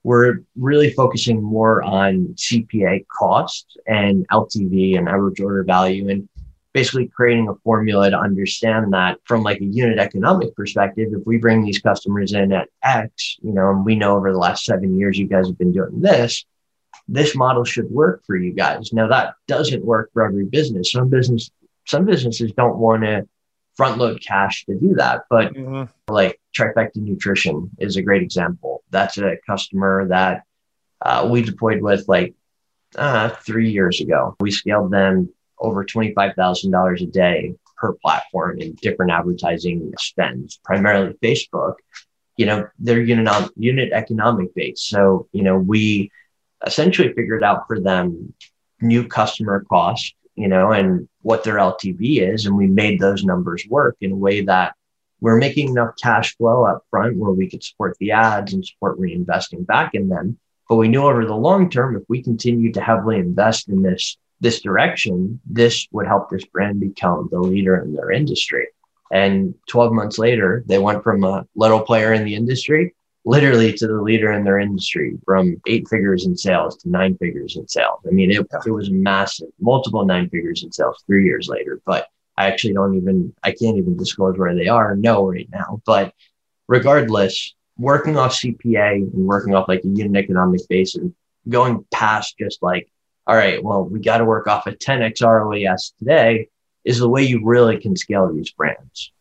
We're 0.04 0.42
really 0.58 0.92
focusing 0.92 1.42
more 1.42 1.82
on 1.82 2.36
CPA 2.36 3.06
cost 3.08 3.80
and 3.88 4.28
LTV 4.28 4.98
and 4.98 5.08
average 5.08 5.40
order 5.40 5.64
value. 5.64 6.10
And 6.10 6.30
basically 6.76 7.08
creating 7.08 7.48
a 7.48 7.56
formula 7.64 8.10
to 8.10 8.20
understand 8.20 8.92
that 8.92 9.18
from 9.24 9.44
like 9.44 9.62
a 9.62 9.66
unit 9.66 9.98
economic 9.98 10.54
perspective 10.58 11.08
if 11.14 11.26
we 11.26 11.38
bring 11.38 11.64
these 11.64 11.80
customers 11.80 12.34
in 12.34 12.52
at 12.52 12.68
x 12.84 13.38
you 13.42 13.54
know 13.54 13.70
and 13.70 13.86
we 13.86 13.96
know 13.96 14.18
over 14.18 14.34
the 14.34 14.38
last 14.38 14.66
seven 14.66 15.00
years 15.00 15.18
you 15.18 15.26
guys 15.26 15.48
have 15.48 15.58
been 15.58 15.72
doing 15.72 16.02
this 16.02 16.44
this 17.08 17.34
model 17.34 17.64
should 17.64 17.90
work 17.92 18.24
for 18.26 18.36
you 18.36 18.52
guys. 18.52 18.92
Now 18.92 19.08
that 19.08 19.36
doesn't 19.48 19.86
work 19.86 20.12
for 20.14 20.26
every 20.26 20.46
business. 20.46 20.92
Some 20.92 21.10
business 21.10 21.50
some 21.88 22.04
businesses 22.06 22.52
don't 22.52 22.78
want 22.78 23.04
to 23.04 23.28
front 23.78 23.98
load 23.98 24.22
cash 24.26 24.66
to 24.66 24.74
do 24.74 24.96
that 24.96 25.24
but 25.30 25.54
mm-hmm. 25.54 25.84
like 26.12 26.40
trifecta 26.58 26.96
nutrition 26.96 27.70
is 27.80 27.96
a 27.96 28.02
great 28.02 28.22
example. 28.22 28.84
That's 28.90 29.18
a 29.18 29.38
customer 29.48 30.08
that 30.10 30.44
uh, 31.02 31.28
we 31.32 31.42
deployed 31.42 31.82
with 31.82 32.06
like 32.08 32.34
uh, 32.98 33.30
three 33.30 33.72
years 33.72 34.02
ago. 34.02 34.36
We 34.40 34.52
scaled 34.52 34.92
them 34.92 35.34
over 35.60 35.86
$25,000 35.86 37.02
a 37.02 37.06
day 37.08 37.56
per 37.78 37.94
platform 37.94 38.60
in 38.60 38.74
different 38.76 39.12
advertising 39.12 39.94
spends, 39.98 40.60
primarily 40.64 41.14
Facebook, 41.22 41.76
you 42.38 42.46
know, 42.46 42.68
they're 42.80 43.02
unit, 43.02 43.52
unit 43.56 43.92
economic 43.94 44.54
based. 44.56 44.88
So, 44.88 45.28
you 45.32 45.44
know, 45.44 45.58
we 45.58 46.12
essentially 46.66 47.14
figured 47.14 47.44
out 47.44 47.68
for 47.68 47.80
them 47.80 48.34
new 48.82 49.08
customer 49.08 49.66
cost, 49.70 50.16
you 50.36 50.48
know, 50.48 50.72
and 50.72 51.08
what 51.22 51.44
their 51.44 51.56
LTV 51.56 52.34
is. 52.34 52.46
And 52.46 52.56
we 52.56 52.68
made 52.68 53.00
those 53.00 53.24
numbers 53.24 53.66
work 53.70 53.96
in 54.02 54.12
a 54.12 54.18
way 54.18 54.42
that 54.42 54.76
we're 55.22 55.38
making 55.38 55.70
enough 55.70 55.96
cash 56.02 56.36
flow 56.36 56.66
up 56.66 56.84
front 56.90 57.18
where 57.18 57.32
we 57.32 57.50
could 57.50 57.64
support 57.64 57.96
the 58.00 58.12
ads 58.12 58.54
and 58.54 58.66
support 58.66 59.00
reinvesting 59.00 59.66
back 59.66 59.96
in 59.96 60.10
them. 60.10 60.38
But 60.68 60.76
we 60.76 60.88
knew 60.88 61.04
over 61.04 61.26
the 61.26 61.36
long 61.36 61.70
term, 61.70 61.96
if 61.96 62.04
we 62.10 62.22
continued 62.22 62.74
to 62.74 62.82
heavily 62.82 63.18
invest 63.18 63.70
in 63.70 63.82
this 63.82 64.18
this 64.40 64.62
direction, 64.62 65.40
this 65.46 65.88
would 65.92 66.08
help 66.08 66.30
this 66.30 66.46
brand 66.46 66.80
become 66.80 67.30
the 67.32 67.40
leader 67.40 67.78
in 67.78 67.94
their 67.94 68.12
industry. 68.12 68.68
And 69.12 69.56
12 69.70 69.94
months 69.94 70.18
later, 70.18 70.64
they 70.66 70.80
went 70.80 71.04
from 71.04 71.24
a 71.24 71.46
little 71.56 71.82
player 71.82 72.14
in 72.14 72.26
the 72.26 72.36
industry 72.36 72.96
literally 73.26 73.74
to 73.74 73.88
the 73.88 74.02
leader 74.02 74.32
in 74.32 74.44
their 74.44 74.60
industry 74.60 75.18
from 75.26 75.60
eight 75.68 75.88
figures 75.90 76.26
in 76.26 76.38
sales 76.38 76.78
to 76.78 76.90
nine 76.90 77.18
figures 77.18 77.58
in 77.58 77.68
sales. 77.68 78.00
I 78.08 78.12
mean, 78.12 78.32
it, 78.32 78.46
it 78.66 78.72
was 78.72 78.92
massive, 78.92 79.48
multiple 79.60 80.06
nine 80.06 80.30
figures 80.30 80.64
in 80.64 80.72
sales 80.72 81.04
three 81.08 81.26
years 81.26 81.48
later. 81.48 81.82
But 81.86 82.08
I 82.38 82.48
actually 82.48 82.74
don't 82.74 82.96
even, 82.96 83.34
I 83.44 83.52
can't 83.52 83.78
even 83.78 83.98
disclose 83.98 84.38
where 84.38 84.54
they 84.54 84.68
are, 84.68 84.96
no, 84.96 85.28
right 85.28 85.50
now. 85.52 85.82
But 85.86 86.14
regardless, 86.68 87.56
working 87.78 88.16
off 88.16 88.34
CPA 88.34 88.96
and 88.96 89.26
working 89.26 89.56
off 89.56 89.68
like 89.68 89.84
a 89.84 89.88
unit 89.88 90.24
economic 90.24 90.62
and 90.70 91.14
going 91.50 91.86
past 91.92 92.38
just 92.38 92.62
like 92.62 92.90
all 93.28 93.36
right, 93.36 93.64
well, 93.64 93.84
we 93.84 94.00
got 94.00 94.20
to 94.20 94.26
work 94.26 94.48
off 94.48 94.68
a 94.68 94.72
10x 94.72 95.22
ROAS 95.22 95.94
today 95.98 96.50
is 96.84 97.00
the 97.00 97.10
way 97.10 97.24
you 97.24 97.42
really 97.44 97.80
can 97.80 97.96
scale 97.96 98.32
these 98.32 98.52
brands. 98.52 99.12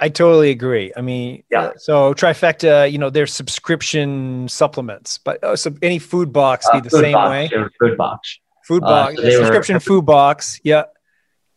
I 0.00 0.08
totally 0.08 0.50
agree. 0.50 0.92
I 0.96 1.00
mean, 1.00 1.42
yeah. 1.50 1.72
So 1.76 2.14
trifecta, 2.14 2.90
you 2.90 2.98
know, 2.98 3.10
there's 3.10 3.32
subscription 3.32 4.46
supplements, 4.48 5.18
but 5.18 5.40
oh, 5.42 5.56
so 5.56 5.74
any 5.82 5.98
food 5.98 6.32
box 6.32 6.68
be 6.70 6.78
uh, 6.78 6.82
the 6.82 6.90
same 6.90 7.12
box, 7.12 7.30
way. 7.30 7.50
Food 7.80 7.98
box. 7.98 8.38
Food 8.64 8.84
uh, 8.84 8.86
box. 8.86 9.16
So 9.16 9.30
subscription 9.30 9.74
were, 9.74 9.80
food 9.80 10.06
box. 10.06 10.60
Yeah. 10.62 10.84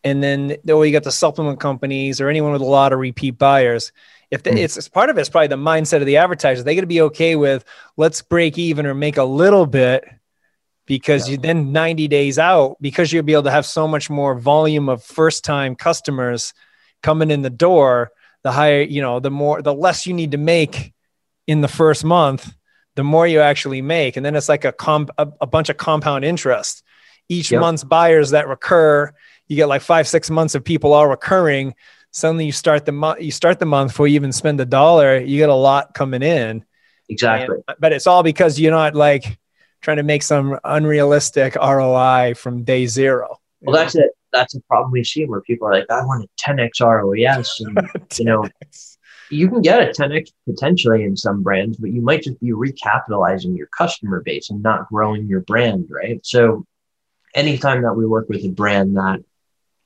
And 0.03 0.23
then 0.23 0.57
the 0.63 0.81
you 0.81 0.91
got 0.91 1.03
the 1.03 1.11
supplement 1.11 1.59
companies 1.59 2.19
or 2.19 2.29
anyone 2.29 2.51
with 2.51 2.63
a 2.63 2.65
lot 2.65 2.93
of 2.93 2.99
repeat 2.99 3.37
buyers. 3.37 3.91
If 4.31 4.41
they, 4.41 4.51
mm. 4.51 4.57
it's, 4.57 4.75
it's 4.75 4.87
part 4.87 5.11
of 5.11 5.17
it's 5.19 5.29
probably 5.29 5.49
the 5.49 5.57
mindset 5.57 5.99
of 5.99 6.07
the 6.07 6.17
advertiser. 6.17 6.63
They 6.63 6.73
got 6.73 6.81
to 6.81 6.87
be 6.87 7.01
okay 7.01 7.35
with 7.35 7.63
let's 7.95 8.23
break 8.23 8.57
even 8.57 8.87
or 8.87 8.95
make 8.95 9.17
a 9.17 9.23
little 9.23 9.67
bit 9.67 10.03
because 10.85 11.27
yeah. 11.27 11.33
you 11.33 11.37
then 11.37 11.71
90 11.71 12.07
days 12.07 12.39
out 12.39 12.77
because 12.81 13.11
you'll 13.11 13.23
be 13.23 13.33
able 13.33 13.43
to 13.43 13.51
have 13.51 13.65
so 13.65 13.87
much 13.87 14.09
more 14.09 14.37
volume 14.37 14.89
of 14.89 15.03
first 15.03 15.43
time 15.43 15.75
customers 15.75 16.53
coming 17.03 17.31
in 17.31 17.41
the 17.41 17.49
door 17.49 18.11
the 18.43 18.51
higher 18.51 18.81
you 18.81 19.01
know 19.01 19.19
the 19.19 19.31
more 19.31 19.61
the 19.61 19.73
less 19.73 20.07
you 20.07 20.13
need 20.13 20.31
to 20.31 20.37
make 20.37 20.93
in 21.47 21.61
the 21.61 21.67
first 21.67 22.03
month 22.03 22.53
the 22.95 23.03
more 23.03 23.25
you 23.27 23.39
actually 23.39 23.81
make. 23.81 24.17
And 24.17 24.25
then 24.25 24.35
it's 24.35 24.49
like 24.49 24.65
a 24.65 24.71
comp 24.71 25.09
a, 25.17 25.27
a 25.41 25.47
bunch 25.47 25.69
of 25.69 25.77
compound 25.77 26.25
interest. 26.25 26.83
Each 27.29 27.51
yep. 27.51 27.61
month's 27.61 27.83
buyers 27.83 28.31
that 28.31 28.47
recur 28.47 29.13
you 29.47 29.55
get 29.55 29.67
like 29.67 29.81
five 29.81 30.07
six 30.07 30.29
months 30.29 30.55
of 30.55 30.63
people 30.63 30.93
all 30.93 31.07
recurring. 31.07 31.75
Suddenly 32.11 32.45
you 32.45 32.51
start 32.51 32.85
the 32.85 32.91
month 32.91 33.21
you 33.21 33.31
start 33.31 33.59
the 33.59 33.65
month 33.65 33.91
before 33.91 34.07
you 34.07 34.15
even 34.15 34.31
spend 34.31 34.59
a 34.59 34.65
dollar 34.65 35.17
you 35.17 35.37
get 35.37 35.49
a 35.49 35.55
lot 35.55 35.93
coming 35.93 36.21
in. 36.21 36.65
Exactly. 37.09 37.57
And, 37.67 37.77
but 37.79 37.93
it's 37.93 38.07
all 38.07 38.23
because 38.23 38.59
you're 38.59 38.71
not 38.71 38.95
like 38.95 39.37
trying 39.81 39.97
to 39.97 40.03
make 40.03 40.23
some 40.23 40.59
unrealistic 40.63 41.55
ROI 41.55 42.35
from 42.35 42.63
day 42.63 42.85
zero. 42.85 43.39
Well, 43.61 43.75
that's 43.75 43.95
it. 43.95 44.11
That's 44.31 44.55
a 44.55 44.61
problem 44.61 44.91
we 44.91 45.03
see 45.03 45.25
where 45.25 45.41
people 45.41 45.67
are 45.67 45.73
like, 45.73 45.89
I 45.89 46.05
want 46.05 46.23
a 46.23 46.27
10x 46.41 46.79
ROAS. 46.81 47.61
And, 47.65 47.77
10X. 47.77 48.19
you 48.19 48.25
know, 48.25 48.47
you 49.29 49.49
can 49.49 49.61
get 49.61 49.81
a 49.81 49.91
10x 49.91 50.31
potentially 50.47 51.03
in 51.03 51.17
some 51.17 51.43
brands, 51.43 51.77
but 51.77 51.91
you 51.91 52.01
might 52.01 52.23
just 52.23 52.39
be 52.39 52.51
recapitalizing 52.51 53.57
your 53.57 53.67
customer 53.67 54.21
base 54.21 54.49
and 54.49 54.61
not 54.61 54.87
growing 54.89 55.27
your 55.27 55.41
brand, 55.41 55.87
right? 55.89 56.19
So, 56.23 56.65
anytime 57.33 57.81
that 57.83 57.93
we 57.93 58.05
work 58.05 58.29
with 58.29 58.43
a 58.43 58.49
brand 58.49 58.97
that 58.97 59.19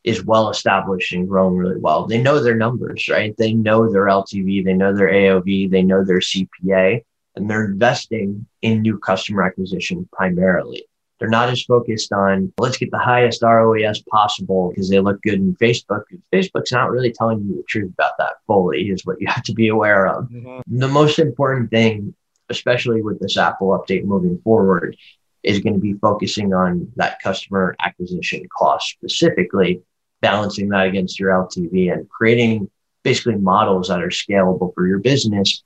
is 0.04 0.24
well 0.24 0.50
established 0.50 1.14
and 1.14 1.28
growing 1.28 1.58
really 1.58 1.80
well, 1.80 2.06
they 2.06 2.22
know 2.22 2.40
their 2.40 2.56
numbers, 2.56 3.08
right? 3.10 3.36
They 3.38 3.54
know 3.54 3.92
their 3.92 4.06
LTV, 4.06 4.64
they 4.64 4.74
know 4.74 4.96
their 4.96 5.12
AOV, 5.12 5.70
they 5.70 5.82
know 5.82 6.04
their 6.04 6.20
CPA 6.20 7.04
and 7.36 7.50
they're 7.50 7.66
investing 7.66 8.46
in 8.62 8.82
new 8.82 8.98
customer 8.98 9.44
acquisition 9.44 10.08
primarily. 10.12 10.86
They're 11.20 11.30
not 11.30 11.50
as 11.50 11.64
focused 11.64 12.12
on 12.12 12.52
let's 12.60 12.78
get 12.78 12.92
the 12.92 13.00
highest 13.00 13.42
ROAS 13.42 14.04
possible 14.10 14.70
because 14.70 14.90
they 14.90 15.00
look 15.00 15.22
good 15.22 15.36
in 15.36 15.56
Facebook. 15.56 16.04
Facebook's 16.34 16.72
not 16.72 16.92
really 16.92 17.12
telling 17.12 17.42
you 17.42 17.56
the 17.56 17.64
truth 17.68 17.94
about 17.94 18.18
that 18.18 18.34
fully, 18.48 18.90
is 18.90 19.06
what 19.06 19.22
you 19.22 19.28
have 19.28 19.44
to 19.44 19.54
be 19.54 19.70
aware 19.70 20.08
of. 20.08 20.26
Mm-hmm. 20.26 20.78
The 20.78 20.88
most 20.88 21.20
important 21.20 21.72
thing, 21.72 22.14
especially 22.50 23.02
with 23.02 23.20
this 23.20 23.38
Apple 23.38 23.70
update 23.70 24.04
moving 24.04 24.40
forward, 24.44 24.98
is 25.44 25.60
going 25.60 25.74
to 25.74 25.80
be 25.80 25.94
focusing 25.94 26.54
on 26.54 26.92
that 26.98 27.22
customer 27.22 27.76
acquisition 27.80 28.46
cost 28.58 28.90
specifically, 28.90 29.82
balancing 30.22 30.68
that 30.70 30.88
against 30.88 31.20
your 31.20 31.32
LTV 31.32 31.94
and 31.94 32.10
creating 32.10 32.70
basically 33.04 33.36
models 33.36 33.88
that 33.88 34.02
are 34.02 34.10
scalable 34.10 34.74
for 34.74 34.88
your 34.88 35.00
business 35.00 35.64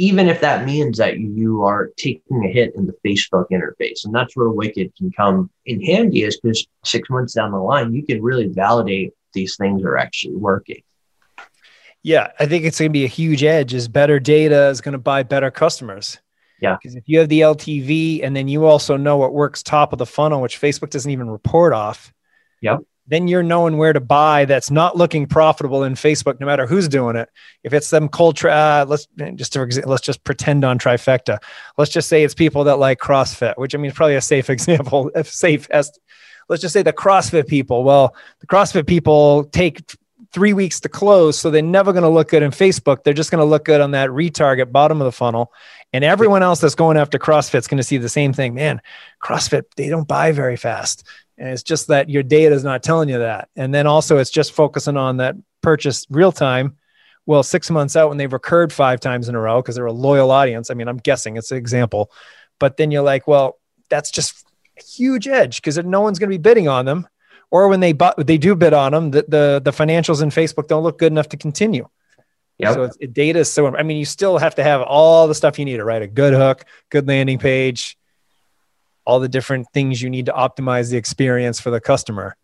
even 0.00 0.28
if 0.28 0.40
that 0.40 0.64
means 0.64 0.96
that 0.96 1.18
you 1.18 1.62
are 1.62 1.90
taking 1.98 2.42
a 2.42 2.48
hit 2.48 2.74
in 2.74 2.86
the 2.86 2.94
Facebook 3.06 3.44
interface. 3.52 4.06
And 4.06 4.14
that's 4.14 4.34
where 4.34 4.48
Wicked 4.48 4.96
can 4.96 5.12
come 5.12 5.50
in 5.66 5.82
handy 5.84 6.22
is 6.22 6.40
because 6.40 6.66
six 6.86 7.10
months 7.10 7.34
down 7.34 7.52
the 7.52 7.58
line, 7.58 7.92
you 7.92 8.02
can 8.02 8.22
really 8.22 8.46
validate 8.46 9.12
these 9.34 9.56
things 9.56 9.84
are 9.84 9.98
actually 9.98 10.36
working. 10.36 10.80
Yeah, 12.02 12.28
I 12.40 12.46
think 12.46 12.64
it's 12.64 12.78
going 12.78 12.88
to 12.88 12.92
be 12.94 13.04
a 13.04 13.08
huge 13.08 13.44
edge 13.44 13.74
is 13.74 13.88
better 13.88 14.18
data 14.18 14.68
is 14.68 14.80
going 14.80 14.92
to 14.92 14.98
buy 14.98 15.22
better 15.22 15.50
customers. 15.50 16.18
Yeah. 16.62 16.78
Because 16.80 16.96
if 16.96 17.04
you 17.06 17.18
have 17.18 17.28
the 17.28 17.42
LTV 17.42 18.24
and 18.24 18.34
then 18.34 18.48
you 18.48 18.64
also 18.64 18.96
know 18.96 19.18
what 19.18 19.34
works 19.34 19.62
top 19.62 19.92
of 19.92 19.98
the 19.98 20.06
funnel, 20.06 20.40
which 20.40 20.58
Facebook 20.58 20.88
doesn't 20.88 21.10
even 21.10 21.28
report 21.28 21.74
off. 21.74 22.10
Yep 22.62 22.80
then 23.10 23.26
you're 23.26 23.42
knowing 23.42 23.76
where 23.76 23.92
to 23.92 24.00
buy 24.00 24.44
that's 24.44 24.70
not 24.70 24.96
looking 24.96 25.26
profitable 25.26 25.82
in 25.82 25.94
Facebook, 25.94 26.38
no 26.38 26.46
matter 26.46 26.64
who's 26.64 26.88
doing 26.88 27.16
it. 27.16 27.28
If 27.64 27.74
it's 27.74 27.90
them 27.90 28.08
cold, 28.08 28.36
tra- 28.36 28.52
uh, 28.52 28.86
let's 28.88 29.06
just 29.34 29.56
let's 29.56 30.02
just 30.02 30.22
pretend 30.22 30.64
on 30.64 30.78
trifecta. 30.78 31.38
Let's 31.76 31.90
just 31.90 32.08
say 32.08 32.22
it's 32.22 32.34
people 32.34 32.64
that 32.64 32.76
like 32.76 33.00
CrossFit, 33.00 33.58
which 33.58 33.74
I 33.74 33.78
mean 33.78 33.90
is 33.90 33.96
probably 33.96 34.14
a 34.14 34.20
safe 34.20 34.48
example, 34.56 35.10
if 35.14 35.28
safe 35.28 35.68
as 35.70 35.90
let's 36.48 36.62
just 36.62 36.72
say 36.72 36.82
the 36.82 36.92
CrossFit 36.92 37.48
people. 37.48 37.82
Well, 37.82 38.14
the 38.38 38.46
CrossFit 38.46 38.86
people 38.86 39.44
take 39.44 39.82
three 40.32 40.52
weeks 40.52 40.80
to 40.80 40.88
close, 40.88 41.38
so 41.38 41.50
they're 41.50 41.62
never 41.62 41.92
going 41.92 42.04
to 42.04 42.08
look 42.08 42.28
good 42.28 42.42
in 42.42 42.52
Facebook. 42.52 43.02
They're 43.02 43.14
just 43.14 43.30
going 43.30 43.40
to 43.40 43.44
look 43.44 43.64
good 43.64 43.80
on 43.80 43.90
that 43.92 44.10
retarget 44.10 44.70
bottom 44.70 45.00
of 45.00 45.04
the 45.04 45.12
funnel, 45.12 45.52
And 45.92 46.04
everyone 46.04 46.42
else 46.42 46.60
that's 46.60 46.74
going 46.74 46.96
after 46.96 47.18
CrossFit's 47.18 47.66
going 47.66 47.78
to 47.78 47.84
see 47.84 47.98
the 47.98 48.08
same 48.08 48.32
thing. 48.32 48.54
Man, 48.54 48.80
CrossFit, 49.22 49.64
they 49.76 49.88
don't 49.88 50.06
buy 50.06 50.32
very 50.32 50.56
fast. 50.56 51.06
And 51.36 51.48
it's 51.48 51.62
just 51.62 51.88
that 51.88 52.08
your 52.08 52.22
data 52.22 52.54
is 52.54 52.64
not 52.64 52.82
telling 52.82 53.08
you 53.08 53.18
that. 53.18 53.48
And 53.56 53.74
then 53.74 53.86
also 53.86 54.18
it's 54.18 54.30
just 54.30 54.52
focusing 54.52 54.96
on 54.96 55.16
that 55.16 55.36
purchase 55.62 56.06
real 56.10 56.32
time. 56.32 56.76
Well, 57.26 57.42
six 57.42 57.70
months 57.70 57.96
out 57.96 58.08
when 58.08 58.18
they've 58.18 58.32
recurred 58.32 58.72
five 58.72 59.00
times 59.00 59.28
in 59.28 59.34
a 59.34 59.40
row 59.40 59.60
because 59.60 59.74
they're 59.74 59.86
a 59.86 59.92
loyal 59.92 60.30
audience. 60.30 60.70
I 60.70 60.74
mean, 60.74 60.88
I'm 60.88 60.98
guessing 60.98 61.36
it's 61.36 61.50
an 61.50 61.58
example. 61.58 62.10
But 62.58 62.76
then 62.76 62.90
you're 62.90 63.02
like, 63.02 63.26
well, 63.26 63.58
that's 63.88 64.10
just 64.10 64.46
a 64.78 64.82
huge 64.82 65.26
edge 65.26 65.56
because 65.56 65.78
no 65.78 66.00
one's 66.00 66.18
going 66.18 66.30
to 66.30 66.38
be 66.38 66.42
bidding 66.42 66.68
on 66.68 66.84
them. 66.84 67.08
Or 67.50 67.68
when 67.68 67.80
they 67.80 67.92
bu- 67.92 68.22
they 68.22 68.38
do 68.38 68.54
bid 68.54 68.72
on 68.72 68.92
them, 68.92 69.10
the, 69.10 69.24
the 69.26 69.60
the 69.64 69.72
financials 69.72 70.22
in 70.22 70.28
Facebook 70.28 70.68
don't 70.68 70.84
look 70.84 70.98
good 70.98 71.12
enough 71.12 71.28
to 71.30 71.36
continue. 71.36 71.88
Yep. 72.60 72.74
So 72.74 72.90
it, 73.00 73.12
data 73.12 73.40
is 73.40 73.52
so. 73.52 73.74
I 73.74 73.82
mean, 73.82 73.96
you 73.96 74.04
still 74.04 74.38
have 74.38 74.54
to 74.56 74.62
have 74.62 74.82
all 74.82 75.28
the 75.28 75.34
stuff 75.34 75.58
you 75.58 75.64
need 75.64 75.78
to 75.78 75.84
write 75.84 76.02
a 76.02 76.06
good 76.06 76.34
hook, 76.34 76.64
good 76.90 77.08
landing 77.08 77.38
page, 77.38 77.96
all 79.04 79.20
the 79.20 79.28
different 79.28 79.66
things 79.72 80.00
you 80.00 80.10
need 80.10 80.26
to 80.26 80.32
optimize 80.32 80.90
the 80.90 80.96
experience 80.96 81.60
for 81.60 81.70
the 81.70 81.80
customer. 81.80 82.36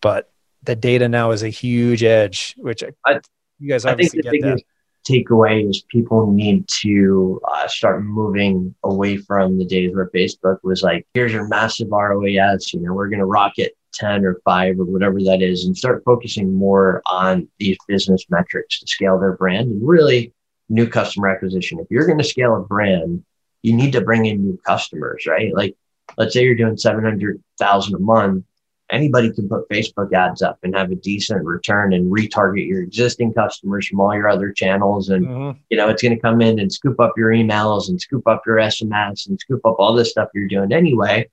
But 0.00 0.30
the 0.62 0.76
data 0.76 1.08
now 1.08 1.32
is 1.32 1.42
a 1.42 1.48
huge 1.48 2.02
edge, 2.02 2.54
which 2.56 2.82
I, 3.04 3.20
you 3.58 3.68
guys 3.68 3.84
obviously 3.84 4.20
I 4.20 4.30
think 4.30 4.42
the 4.42 4.48
biggest 4.48 4.64
takeaway 5.06 5.68
is 5.68 5.82
people 5.82 6.30
need 6.32 6.66
to 6.68 7.40
uh, 7.46 7.68
start 7.68 8.04
moving 8.04 8.74
away 8.82 9.18
from 9.18 9.58
the 9.58 9.64
days 9.64 9.94
where 9.94 10.10
Facebook 10.10 10.58
was 10.62 10.82
like, 10.82 11.06
here's 11.14 11.32
your 11.32 11.46
massive 11.46 11.88
ROAS, 11.90 12.72
you 12.72 12.80
know, 12.80 12.92
we're 12.94 13.08
going 13.08 13.18
to 13.18 13.26
rocket 13.26 13.76
10 13.94 14.24
or 14.24 14.40
5 14.44 14.80
or 14.80 14.84
whatever 14.84 15.22
that 15.22 15.42
is 15.42 15.64
and 15.64 15.76
start 15.76 16.02
focusing 16.04 16.54
more 16.54 17.02
on 17.06 17.48
these 17.58 17.76
business 17.88 18.24
metrics 18.28 18.80
to 18.80 18.86
scale 18.86 19.18
their 19.18 19.32
brand 19.32 19.70
and 19.70 19.86
really 19.86 20.32
new 20.68 20.88
customer 20.88 21.28
acquisition. 21.28 21.78
If 21.78 21.86
you're 21.90 22.06
going 22.06 22.18
to 22.18 22.24
scale 22.24 22.56
a 22.56 22.60
brand, 22.60 23.24
you 23.62 23.74
need 23.74 23.92
to 23.92 24.00
bring 24.00 24.26
in 24.26 24.42
new 24.42 24.58
customers, 24.66 25.26
right? 25.26 25.54
Like 25.54 25.76
let's 26.16 26.34
say 26.34 26.44
you're 26.44 26.54
doing 26.54 26.76
700,000 26.76 27.94
a 27.94 27.98
month, 27.98 28.44
anybody 28.90 29.32
can 29.32 29.48
put 29.48 29.68
Facebook 29.68 30.12
ads 30.12 30.42
up 30.42 30.58
and 30.62 30.74
have 30.74 30.90
a 30.90 30.96
decent 30.96 31.44
return 31.44 31.92
and 31.92 32.12
retarget 32.12 32.66
your 32.66 32.82
existing 32.82 33.32
customers 33.32 33.86
from 33.88 34.00
all 34.00 34.14
your 34.14 34.28
other 34.28 34.52
channels. 34.52 35.08
And, 35.08 35.26
mm-hmm. 35.26 35.58
you 35.70 35.76
know, 35.76 35.88
it's 35.88 36.02
going 36.02 36.14
to 36.14 36.20
come 36.20 36.40
in 36.40 36.58
and 36.58 36.72
scoop 36.72 37.00
up 37.00 37.14
your 37.16 37.30
emails 37.30 37.88
and 37.88 38.00
scoop 38.00 38.26
up 38.26 38.42
your 38.46 38.56
SMS 38.56 39.28
and 39.28 39.38
scoop 39.40 39.64
up 39.64 39.76
all 39.78 39.94
this 39.94 40.10
stuff 40.10 40.28
you're 40.34 40.48
doing 40.48 40.72
anyway. 40.72 41.28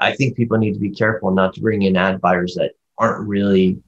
I 0.00 0.14
think 0.14 0.36
people 0.36 0.58
need 0.58 0.74
to 0.74 0.80
be 0.80 0.90
careful 0.90 1.30
not 1.30 1.54
to 1.54 1.60
bring 1.60 1.82
in 1.82 1.96
ad 1.96 2.20
buyers 2.20 2.54
that 2.54 2.72
aren't 2.96 3.28
really 3.28 3.80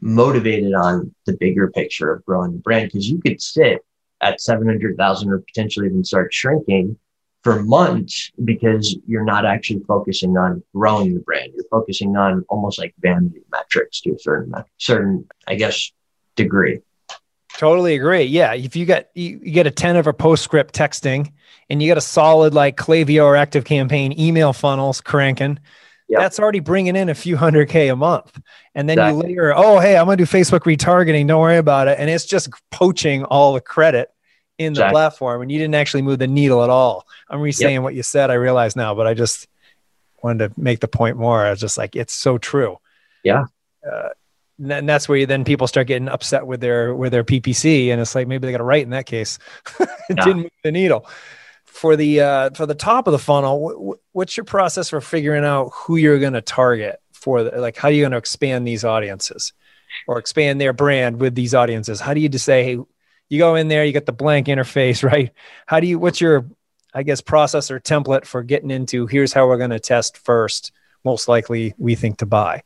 motivated 0.00 0.74
on 0.74 1.14
the 1.26 1.36
bigger 1.36 1.70
picture 1.70 2.12
of 2.12 2.24
growing 2.24 2.52
the 2.52 2.58
brand 2.58 2.88
because 2.88 3.08
you 3.08 3.20
could 3.20 3.40
sit 3.40 3.84
at 4.20 4.40
700,000 4.40 5.30
or 5.30 5.38
potentially 5.38 5.86
even 5.86 6.04
start 6.04 6.32
shrinking 6.32 6.98
for 7.42 7.62
months 7.62 8.30
because 8.44 8.96
you're 9.06 9.24
not 9.24 9.44
actually 9.44 9.82
focusing 9.86 10.36
on 10.36 10.62
growing 10.74 11.14
the 11.14 11.20
brand. 11.20 11.52
You're 11.54 11.64
focusing 11.70 12.16
on 12.16 12.44
almost 12.48 12.78
like 12.78 12.94
vanity 13.00 13.42
metrics 13.50 14.00
to 14.02 14.12
a 14.12 14.18
certain 14.18 14.54
certain, 14.78 15.28
I 15.46 15.56
guess, 15.56 15.92
degree. 16.36 16.80
Totally 17.58 17.94
agree. 17.94 18.22
Yeah, 18.22 18.54
if 18.54 18.74
you 18.76 18.86
get 18.86 19.10
you, 19.14 19.40
you 19.42 19.52
get 19.52 19.66
a 19.66 19.70
ten 19.70 19.96
of 19.96 20.06
a 20.06 20.12
postscript 20.12 20.74
texting, 20.74 21.32
and 21.68 21.82
you 21.82 21.88
got 21.88 21.98
a 21.98 22.02
solid 22.02 22.54
like 22.54 22.76
Klaviyo 22.76 23.24
or 23.24 23.36
Active 23.36 23.64
Campaign 23.64 24.18
email 24.18 24.52
funnels 24.52 25.00
cranking, 25.00 25.58
yep. 26.08 26.20
that's 26.20 26.38
already 26.38 26.60
bringing 26.60 26.96
in 26.96 27.08
a 27.08 27.14
few 27.14 27.36
hundred 27.36 27.68
k 27.68 27.88
a 27.88 27.96
month. 27.96 28.40
And 28.74 28.88
then 28.88 28.98
exactly. 28.98 29.16
you 29.16 29.28
later, 29.28 29.54
oh 29.54 29.78
hey, 29.78 29.96
I'm 29.96 30.06
gonna 30.06 30.16
do 30.16 30.24
Facebook 30.24 30.60
retargeting. 30.60 31.28
Don't 31.28 31.40
worry 31.40 31.58
about 31.58 31.88
it. 31.88 31.98
And 31.98 32.08
it's 32.08 32.24
just 32.24 32.50
poaching 32.70 33.24
all 33.24 33.52
the 33.52 33.60
credit 33.60 34.10
in 34.58 34.72
the 34.74 34.80
exactly. 34.80 34.92
platform, 34.92 35.42
and 35.42 35.52
you 35.52 35.58
didn't 35.58 35.74
actually 35.74 36.02
move 36.02 36.18
the 36.18 36.26
needle 36.26 36.62
at 36.62 36.70
all. 36.70 37.06
I'm 37.28 37.40
re-saying 37.40 37.74
yep. 37.74 37.82
what 37.82 37.94
you 37.94 38.02
said. 38.02 38.30
I 38.30 38.34
realize 38.34 38.76
now, 38.76 38.94
but 38.94 39.06
I 39.06 39.14
just 39.14 39.48
wanted 40.22 40.48
to 40.48 40.60
make 40.60 40.80
the 40.80 40.88
point 40.88 41.16
more. 41.16 41.44
I 41.44 41.50
was 41.50 41.60
just 41.60 41.76
like, 41.76 41.96
it's 41.96 42.14
so 42.14 42.38
true. 42.38 42.78
Yeah. 43.24 43.44
Uh, 43.84 44.10
and 44.58 44.88
that's 44.88 45.08
where 45.08 45.18
you, 45.18 45.26
then 45.26 45.44
people 45.44 45.66
start 45.66 45.86
getting 45.86 46.08
upset 46.08 46.46
with 46.46 46.60
their 46.60 46.94
with 46.94 47.12
their 47.12 47.24
PPC, 47.24 47.88
and 47.88 48.00
it's 48.00 48.14
like 48.14 48.28
maybe 48.28 48.46
they 48.46 48.52
got 48.52 48.58
to 48.58 48.64
write 48.64 48.84
in 48.84 48.90
that 48.90 49.06
case. 49.06 49.38
it 49.80 49.88
yeah. 50.10 50.24
didn't 50.24 50.42
move 50.42 50.50
the 50.62 50.72
needle. 50.72 51.06
For 51.64 51.96
the 51.96 52.20
uh, 52.20 52.50
for 52.50 52.66
the 52.66 52.74
top 52.74 53.06
of 53.06 53.12
the 53.12 53.18
funnel, 53.18 53.96
what's 54.12 54.36
your 54.36 54.44
process 54.44 54.90
for 54.90 55.00
figuring 55.00 55.44
out 55.44 55.70
who 55.74 55.96
you're 55.96 56.18
going 56.18 56.34
to 56.34 56.42
target 56.42 57.00
for? 57.12 57.44
The, 57.44 57.60
like, 57.60 57.76
how 57.76 57.88
are 57.88 57.92
you 57.92 58.02
going 58.02 58.12
to 58.12 58.18
expand 58.18 58.66
these 58.66 58.84
audiences, 58.84 59.52
or 60.06 60.18
expand 60.18 60.60
their 60.60 60.74
brand 60.74 61.18
with 61.18 61.34
these 61.34 61.54
audiences? 61.54 61.98
How 62.00 62.12
do 62.12 62.20
you 62.20 62.28
just 62.28 62.44
say, 62.44 62.62
hey, 62.62 62.78
you 63.30 63.38
go 63.38 63.54
in 63.54 63.68
there, 63.68 63.84
you 63.84 63.92
get 63.92 64.06
the 64.06 64.12
blank 64.12 64.48
interface, 64.48 65.02
right? 65.10 65.30
How 65.66 65.80
do 65.80 65.86
you? 65.86 65.98
What's 65.98 66.20
your, 66.20 66.46
I 66.92 67.02
guess, 67.02 67.22
process 67.22 67.70
or 67.70 67.80
template 67.80 68.26
for 68.26 68.42
getting 68.42 68.70
into? 68.70 69.06
Here's 69.06 69.32
how 69.32 69.46
we're 69.46 69.58
going 69.58 69.70
to 69.70 69.80
test 69.80 70.18
first. 70.18 70.72
Most 71.04 71.26
likely, 71.26 71.74
we 71.78 71.94
think 71.94 72.18
to 72.18 72.26
buy. 72.26 72.62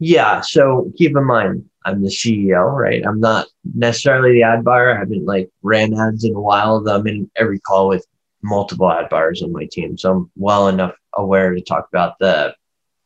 Yeah. 0.00 0.40
So 0.40 0.90
keep 0.96 1.16
in 1.16 1.26
mind, 1.26 1.68
I'm 1.84 2.02
the 2.02 2.08
CEO, 2.08 2.72
right? 2.72 3.06
I'm 3.06 3.20
not 3.20 3.46
necessarily 3.74 4.32
the 4.32 4.42
ad 4.42 4.64
buyer. 4.64 4.94
I 4.94 4.98
haven't 4.98 5.24
like 5.24 5.50
ran 5.62 5.94
ads 5.94 6.24
in 6.24 6.34
a 6.34 6.40
while. 6.40 6.86
I'm 6.88 7.06
in 7.06 7.30
every 7.36 7.60
call 7.60 7.88
with 7.88 8.06
multiple 8.42 8.90
ad 8.90 9.08
buyers 9.10 9.42
on 9.42 9.52
my 9.52 9.68
team. 9.70 9.96
So 9.96 10.12
I'm 10.12 10.30
well 10.36 10.68
enough 10.68 10.94
aware 11.14 11.54
to 11.54 11.60
talk 11.60 11.86
about 11.92 12.18
the 12.18 12.54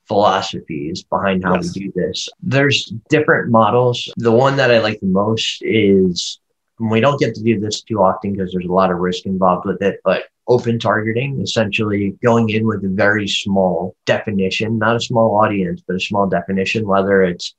philosophies 0.07 1.03
behind 1.03 1.45
how 1.45 1.57
yes. 1.57 1.75
we 1.75 1.87
do 1.87 1.93
this. 1.95 2.29
There's 2.43 2.93
different 3.09 3.51
models. 3.51 4.09
The 4.17 4.33
one 4.33 4.57
that 4.57 4.71
I 4.71 4.79
like 4.79 5.01
the 5.01 5.07
most 5.07 5.63
is 5.63 6.39
we 6.79 7.01
don't 7.01 7.21
get 7.21 7.35
to 7.35 7.43
do 7.43 7.59
this 7.59 7.83
too 7.83 8.01
often 8.01 8.33
because 8.33 8.53
there's 8.53 8.67
a 8.67 8.73
lot 8.73 8.91
of 8.91 8.99
risk 8.99 9.27
involved 9.27 9.67
with 9.67 9.83
it, 9.83 10.01
but 10.05 10.25
open 10.47 10.79
targeting, 10.79 11.41
essentially 11.41 12.17
going 12.23 12.51
in 12.51 12.67
with 12.67 12.85
a 12.85 12.89
very 12.89 13.27
small 13.27 13.97
definition, 14.05 14.79
not 14.79 14.97
a 14.97 15.01
small 15.01 15.37
audience, 15.37 15.83
but 15.87 15.97
a 15.97 16.01
small 16.01 16.27
definition, 16.27 16.87
whether 16.87 17.23
it's 17.23 17.55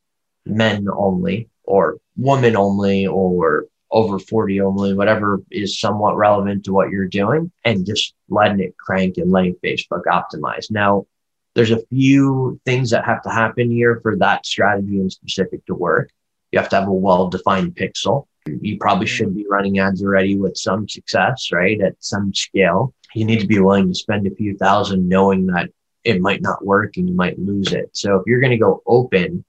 men 0.46 0.88
only 0.96 1.50
or 1.64 1.98
women 2.16 2.56
only 2.56 3.08
or 3.08 3.66
over 3.92 4.20
40 4.20 4.62
only, 4.62 4.94
whatever 4.94 5.42
is 5.52 5.80
somewhat 5.80 6.18
relevant 6.18 6.66
to 6.66 6.74
what 6.74 6.90
you're 6.90 7.08
doing, 7.08 7.52
and 7.64 7.86
just 7.86 8.14
letting 8.30 8.60
it 8.60 8.78
crank 8.78 9.18
and 9.18 9.32
letting 9.32 9.56
Facebook 9.64 10.04
optimize. 10.06 10.70
Now, 10.70 11.08
there's 11.54 11.72
a 11.72 11.86
few 11.88 12.60
things 12.66 12.90
that 12.90 13.06
have 13.06 13.22
to 13.24 13.30
happen 13.30 13.72
here 13.72 14.00
for 14.02 14.18
that 14.18 14.46
strategy 14.46 15.00
in 15.00 15.10
specific 15.10 15.66
to 15.66 15.76
work. 15.76 16.12
You 16.52 16.60
have 16.60 16.70
to 16.70 16.76
have 16.76 16.88
a 16.88 16.94
well 16.94 17.30
defined 17.30 17.76
pixel 17.76 18.28
you 18.46 18.78
probably 18.78 19.08
should 19.08 19.36
be 19.36 19.46
running 19.50 19.80
ads 19.80 20.04
already 20.04 20.38
with 20.38 20.58
some 20.58 20.88
success, 20.88 21.50
right? 21.52 21.80
At 21.82 21.96
some 22.00 22.34
scale. 22.34 22.94
You 23.14 23.26
need 23.26 23.40
to 23.40 23.48
be 23.48 23.60
willing 23.60 23.88
to 23.88 23.96
spend 23.96 24.28
a 24.28 24.36
few 24.36 24.58
thousand 24.58 25.08
knowing 25.08 25.48
that 25.48 25.70
it 26.04 26.22
might 26.22 26.42
not 26.42 26.66
work 26.66 26.98
and 26.98 27.10
you 27.10 27.16
might 27.16 27.40
lose 27.40 27.74
it. 27.74 27.90
So 27.94 28.18
if 28.18 28.24
you're 28.28 28.40
going 28.40 28.52
to 28.52 28.58
go 28.58 28.84
open, 28.86 29.44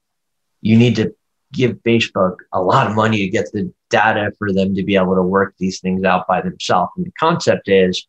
you 0.61 0.77
need 0.77 0.95
to 0.95 1.13
give 1.53 1.77
Facebook 1.83 2.37
a 2.53 2.61
lot 2.61 2.87
of 2.87 2.95
money 2.95 3.19
to 3.19 3.29
get 3.29 3.51
the 3.51 3.71
data 3.89 4.31
for 4.37 4.51
them 4.51 4.75
to 4.75 4.83
be 4.83 4.95
able 4.95 5.15
to 5.15 5.21
work 5.21 5.53
these 5.59 5.79
things 5.79 6.03
out 6.03 6.27
by 6.27 6.41
themselves. 6.41 6.91
And 6.97 7.05
the 7.05 7.11
concept 7.19 7.69
is 7.69 8.07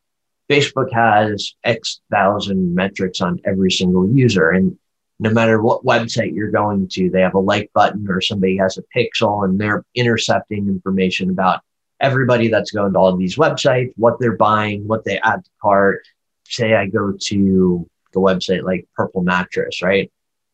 Facebook 0.50 0.92
has 0.92 1.54
X 1.64 2.00
thousand 2.10 2.74
metrics 2.74 3.20
on 3.20 3.40
every 3.44 3.70
single 3.70 4.08
user. 4.10 4.50
And 4.50 4.78
no 5.20 5.30
matter 5.30 5.60
what 5.60 5.84
website 5.84 6.34
you're 6.34 6.50
going 6.50 6.88
to, 6.88 7.10
they 7.10 7.20
have 7.20 7.34
a 7.34 7.40
like 7.40 7.70
button 7.74 8.06
or 8.08 8.20
somebody 8.20 8.56
has 8.56 8.78
a 8.78 8.82
pixel 8.96 9.44
and 9.44 9.60
they're 9.60 9.84
intercepting 9.94 10.68
information 10.68 11.30
about 11.30 11.60
everybody 12.00 12.48
that's 12.48 12.70
going 12.70 12.92
to 12.92 12.98
all 12.98 13.08
of 13.08 13.18
these 13.18 13.36
websites, 13.36 13.92
what 13.96 14.18
they're 14.20 14.36
buying, 14.36 14.86
what 14.86 15.04
they 15.04 15.18
add 15.20 15.44
to 15.44 15.50
cart. 15.60 16.06
Say 16.44 16.74
I 16.74 16.86
go 16.86 17.12
to 17.12 17.90
the 18.12 18.20
website 18.20 18.62
like 18.62 18.86
Purple 18.94 19.22
Mattress, 19.22 19.82
right? 19.82 20.10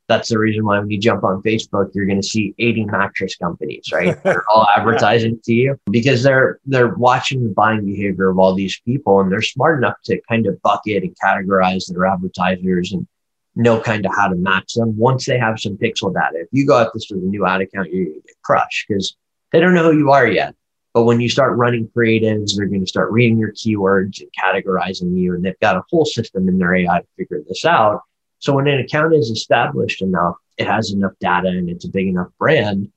That's 0.09 0.29
the 0.29 0.39
reason 0.39 0.65
why 0.65 0.79
when 0.79 0.91
you 0.91 0.99
jump 0.99 1.25
on 1.25 1.43
Facebook, 1.43 1.91
you're 1.95 2.05
going 2.05 2.21
to 2.21 2.27
see 2.27 2.55
80 2.59 2.87
mattress 2.87 3.37
companies, 3.37 3.91
right? 3.93 4.23
they're 4.25 4.45
all 4.51 4.67
advertising 4.77 5.41
to 5.45 5.53
you 5.53 5.79
because 5.91 6.23
they're 6.23 6.59
they're 6.67 6.95
watching 6.95 7.43
the 7.43 7.51
buying 7.51 7.87
behavior 7.87 8.29
of 8.29 8.39
all 8.39 8.55
these 8.55 8.79
people 8.81 9.21
and 9.21 9.33
they're 9.33 9.41
smart 9.41 9.79
enough 9.79 9.97
to 10.05 10.21
kind 10.29 10.47
of 10.47 10.61
bucket 10.63 11.05
and 11.05 11.17
categorize 11.23 11.87
their 11.87 12.05
advertisers 12.05 12.93
and 12.93 13.07
know 13.57 13.81
kind 13.81 14.05
of 14.05 14.13
how 14.15 14.29
to 14.29 14.35
match 14.35 14.75
them 14.75 14.97
once 14.97 15.27
they 15.27 15.39
have 15.39 15.61
some 15.61 15.77
pixel 15.77 16.13
data. 16.13 16.41
If 16.41 16.49
you 16.53 16.67
go 16.67 16.81
at 16.81 16.93
this 16.93 17.09
with 17.11 17.23
a 17.23 17.27
new 17.27 17.47
ad 17.47 17.61
account, 17.61 17.93
you're 17.93 18.05
going 18.05 18.21
to 18.21 18.27
get 18.27 18.43
crushed 18.43 18.87
because 18.89 19.17
they 19.53 19.61
don't 19.61 19.75
know 19.75 19.91
who 19.93 19.99
you 19.99 20.11
are 20.11 20.27
yet. 20.27 20.55
But 20.93 21.05
when 21.05 21.21
you 21.21 21.29
start 21.29 21.57
running 21.57 21.89
creatives, 21.89 22.57
they're 22.57 22.67
going 22.67 22.85
to 22.85 22.89
start 22.89 23.11
reading 23.11 23.39
your 23.39 23.53
keywords 23.53 24.21
and 24.21 24.31
categorizing 24.41 25.17
you. 25.19 25.35
And 25.35 25.45
they've 25.45 25.59
got 25.61 25.77
a 25.77 25.83
whole 25.91 26.05
system 26.05 26.49
in 26.49 26.59
their 26.59 26.75
AI 26.75 27.01
to 27.01 27.07
figure 27.17 27.41
this 27.47 27.65
out. 27.65 28.03
So 28.39 28.55
when 28.55 28.69
an 28.69 28.81
account 28.81 29.15
is 29.15 29.31
established 29.31 30.03
enough, 30.03 30.37
it 30.57 30.67
has 30.67 30.93
enough 30.93 31.13
data 31.21 31.49
and 31.49 31.69
it's 31.69 31.85
a 31.85 31.89
big 31.89 32.07
enough 32.07 32.29
brand, 32.39 32.93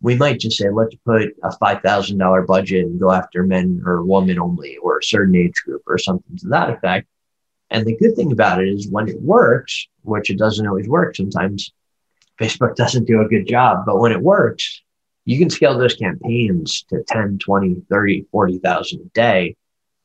we 0.00 0.16
might 0.16 0.40
just 0.40 0.58
say, 0.58 0.70
let's 0.70 0.94
put 1.06 1.34
a 1.42 1.50
$5,000 1.50 2.46
budget 2.46 2.86
and 2.86 3.00
go 3.00 3.12
after 3.12 3.44
men 3.44 3.82
or 3.86 4.02
women 4.02 4.38
only 4.38 4.76
or 4.78 4.98
a 4.98 5.02
certain 5.02 5.36
age 5.36 5.54
group 5.64 5.82
or 5.86 5.98
something 5.98 6.36
to 6.38 6.48
that 6.48 6.70
effect. 6.70 7.06
And 7.72 7.86
the 7.86 7.96
good 7.96 8.14
thing 8.14 8.32
about 8.32 8.62
it 8.62 8.68
is 8.68 8.86
when 8.86 9.08
it 9.08 9.20
works, 9.22 9.88
which 10.02 10.28
it 10.28 10.36
doesn't 10.36 10.66
always 10.66 10.86
work 10.86 11.16
sometimes, 11.16 11.72
Facebook 12.38 12.76
doesn't 12.76 13.06
do 13.06 13.22
a 13.22 13.28
good 13.28 13.46
job, 13.46 13.86
but 13.86 13.98
when 13.98 14.12
it 14.12 14.20
works, 14.20 14.82
you 15.24 15.38
can 15.38 15.48
scale 15.48 15.78
those 15.78 15.94
campaigns 15.94 16.84
to 16.90 17.02
10, 17.08 17.38
20, 17.38 17.82
30, 17.88 18.26
40,000 18.30 19.00
a 19.00 19.04
day 19.14 19.56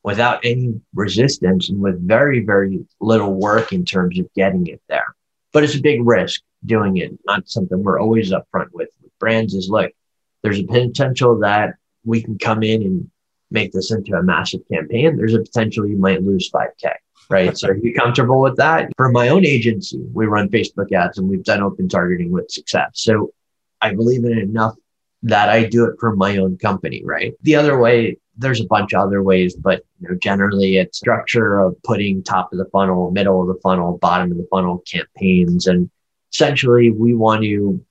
without 0.02 0.46
any 0.46 0.80
resistance 0.96 1.68
and 1.68 1.82
with 1.82 2.08
very, 2.08 2.40
very 2.40 2.86
little 3.02 3.34
work 3.34 3.74
in 3.74 3.84
terms 3.84 4.18
of 4.18 4.34
getting 4.34 4.68
it 4.68 4.82
there. 4.88 5.14
But 5.52 5.66
it's 5.66 5.76
a 5.76 5.82
big 5.82 6.08
risk 6.08 6.42
doing 6.66 6.98
it, 6.98 7.12
not 7.26 7.50
something 7.50 7.84
we're 7.84 8.00
always 8.00 8.32
upfront 8.32 8.72
with. 8.72 8.90
with 9.02 9.20
brands 9.20 9.54
is 9.54 9.70
look, 9.70 9.92
there's 10.42 10.60
a 10.60 10.64
potential 10.64 11.40
that 11.40 11.76
we 12.06 12.22
can 12.22 12.38
come 12.38 12.64
in 12.64 12.82
and 12.82 13.12
make 13.52 13.74
this 13.74 13.92
into 13.92 14.16
a 14.16 14.24
massive 14.24 14.62
campaign. 14.72 15.18
There's 15.18 15.34
a 15.34 15.42
potential 15.42 15.86
you 15.86 15.98
might 15.98 16.24
lose 16.24 16.50
5K 16.50 16.94
right? 17.30 17.58
so 17.58 17.70
are 17.70 17.78
you 17.78 17.94
comfortable 17.94 18.42
with 18.42 18.56
that? 18.58 18.92
For 18.98 19.10
my 19.10 19.30
own 19.30 19.46
agency, 19.46 20.00
we 20.14 20.26
run 20.26 20.50
Facebook 20.50 20.92
ads 20.92 21.18
and 21.18 21.28
we've 21.28 21.44
done 21.44 21.62
open 21.62 21.90
targeting 21.90 22.32
with 22.32 22.50
success. 22.50 22.92
So 22.94 23.34
I 23.82 23.94
believe 23.94 24.26
in 24.26 24.38
enough 24.38 24.76
that 25.24 25.50
I 25.50 25.66
do 25.66 25.86
it 25.86 25.96
for 26.00 26.16
my 26.16 26.38
own 26.38 26.58
company, 26.58 27.02
right? 27.04 27.34
The 27.42 27.56
other 27.56 27.80
way, 27.80 28.18
there's 28.38 28.62
a 28.62 28.66
bunch 28.66 28.94
of 28.94 29.02
other 29.02 29.24
ways, 29.24 29.56
but 29.56 29.84
you 30.00 30.10
know, 30.10 30.16
generally 30.16 30.78
it's 30.78 30.98
structure 30.98 31.60
of 31.60 31.76
putting 31.84 32.24
top 32.24 32.54
of 32.54 32.60
the 32.60 32.66
funnel, 32.66 33.12
middle 33.12 33.42
of 33.42 33.48
the 33.48 33.60
funnel, 33.62 33.98
bottom 33.98 34.32
of 34.32 34.38
the 34.38 34.48
funnel 34.52 34.84
campaigns. 34.90 35.68
And 35.68 35.90
essentially 36.32 36.92
we 36.92 37.16
want 37.16 37.44
to 37.44 37.84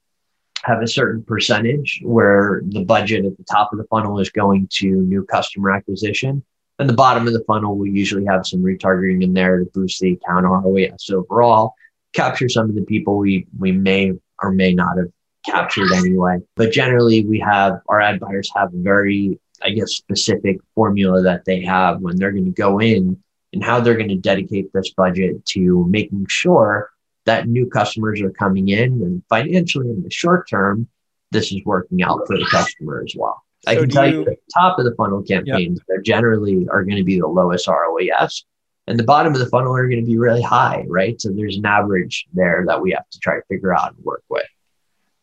have 0.63 0.83
a 0.83 0.89
certain 0.89 1.23
percentage 1.23 2.01
where 2.03 2.63
the 2.67 2.85
budget 2.85 3.25
at 3.25 3.37
the 3.37 3.45
top 3.45 3.73
of 3.73 3.79
the 3.79 3.85
funnel 3.85 4.19
is 4.19 4.31
going 4.31 4.69
to 4.73 4.87
new 4.87 5.25
customer 5.25 5.71
acquisition 5.71 6.45
and 6.79 6.89
the 6.89 6.95
bottom 6.95 7.27
of 7.27 7.33
the 7.33 7.45
funnel, 7.47 7.77
we 7.77 7.91
usually 7.91 8.27
have 8.27 8.47
some 8.47 8.63
retargeting 8.63 9.23
in 9.23 9.33
there 9.33 9.59
to 9.59 9.65
boost 9.73 10.01
the 10.01 10.13
account 10.13 10.45
ROAS 10.45 11.11
overall, 11.11 11.75
capture 12.13 12.49
some 12.49 12.69
of 12.69 12.75
the 12.75 12.85
people 12.85 13.19
we 13.19 13.47
we 13.59 13.73
may 13.73 14.13
or 14.43 14.53
may 14.53 14.75
not 14.75 14.99
have 14.99 15.09
captured 15.45 15.91
anyway. 15.93 16.39
But 16.55 16.73
generally, 16.73 17.25
we 17.25 17.39
have 17.41 17.81
our 17.89 18.01
ad 18.01 18.21
buyers 18.21 18.51
have 18.55 18.75
a 18.75 18.79
very, 18.79 19.39
I 19.63 19.71
guess, 19.71 19.93
specific 19.93 20.59
formula 20.75 21.23
that 21.23 21.45
they 21.45 21.63
have 21.63 22.01
when 22.01 22.17
they're 22.17 22.33
going 22.33 22.45
to 22.45 22.51
go 22.51 22.79
in 22.79 23.23
and 23.53 23.65
how 23.65 23.81
they're 23.81 23.97
going 23.97 24.09
to 24.09 24.17
dedicate 24.17 24.73
this 24.73 24.93
budget 24.93 25.45
to 25.47 25.87
making 25.89 26.27
sure 26.29 26.91
that 27.25 27.49
new 27.49 27.69
customers 27.69 28.21
are 28.21 28.31
coming 28.31 28.69
in 28.69 28.93
and 29.03 29.23
financially 29.29 29.89
in 29.89 30.03
the 30.03 30.11
short 30.11 30.49
term, 30.49 30.89
this 31.31 31.51
is 31.53 31.61
working 31.65 32.03
out 32.03 32.21
for 32.27 32.37
the 32.37 32.47
customer 32.51 33.03
as 33.05 33.15
well. 33.17 33.43
I 33.67 33.77
can 33.77 33.89
tell 33.89 34.09
you, 34.09 34.21
you 34.21 34.25
the 34.25 34.37
top 34.55 34.79
of 34.79 34.85
the 34.85 34.95
funnel 34.95 35.23
campaigns, 35.23 35.81
yep. 35.89 35.99
they 35.99 36.03
generally 36.03 36.67
are 36.71 36.85
going 36.85 36.97
to 36.97 37.05
be 37.05 37.19
the 37.19 37.27
lowest 37.27 37.67
ROAS. 37.69 38.45
And 38.89 38.99
the 38.99 39.05
bottom 39.05 39.33
of 39.33 39.41
the 39.41 39.47
funnel 39.47 39.75
are 39.75 39.89
going 39.89 40.01
to 40.01 40.07
be 40.07 40.17
really 40.17 40.43
high, 40.43 40.85
right? 40.87 41.21
So 41.21 41.31
there's 41.31 41.57
an 41.57 41.67
average 41.67 42.27
there 42.33 42.65
that 42.69 42.81
we 42.81 42.93
have 42.93 43.09
to 43.11 43.19
try 43.19 43.35
to 43.35 43.43
figure 43.49 43.77
out 43.77 43.95
and 43.95 44.05
work 44.05 44.23
with. 44.29 44.47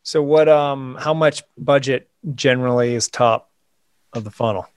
So 0.03 0.21
what 0.21 0.49
um 0.49 0.97
how 0.99 1.13
much 1.13 1.43
budget 1.57 2.09
generally 2.35 2.93
is 2.93 3.07
top 3.07 3.51
of 4.11 4.25
the 4.25 4.31
funnel? 4.31 4.67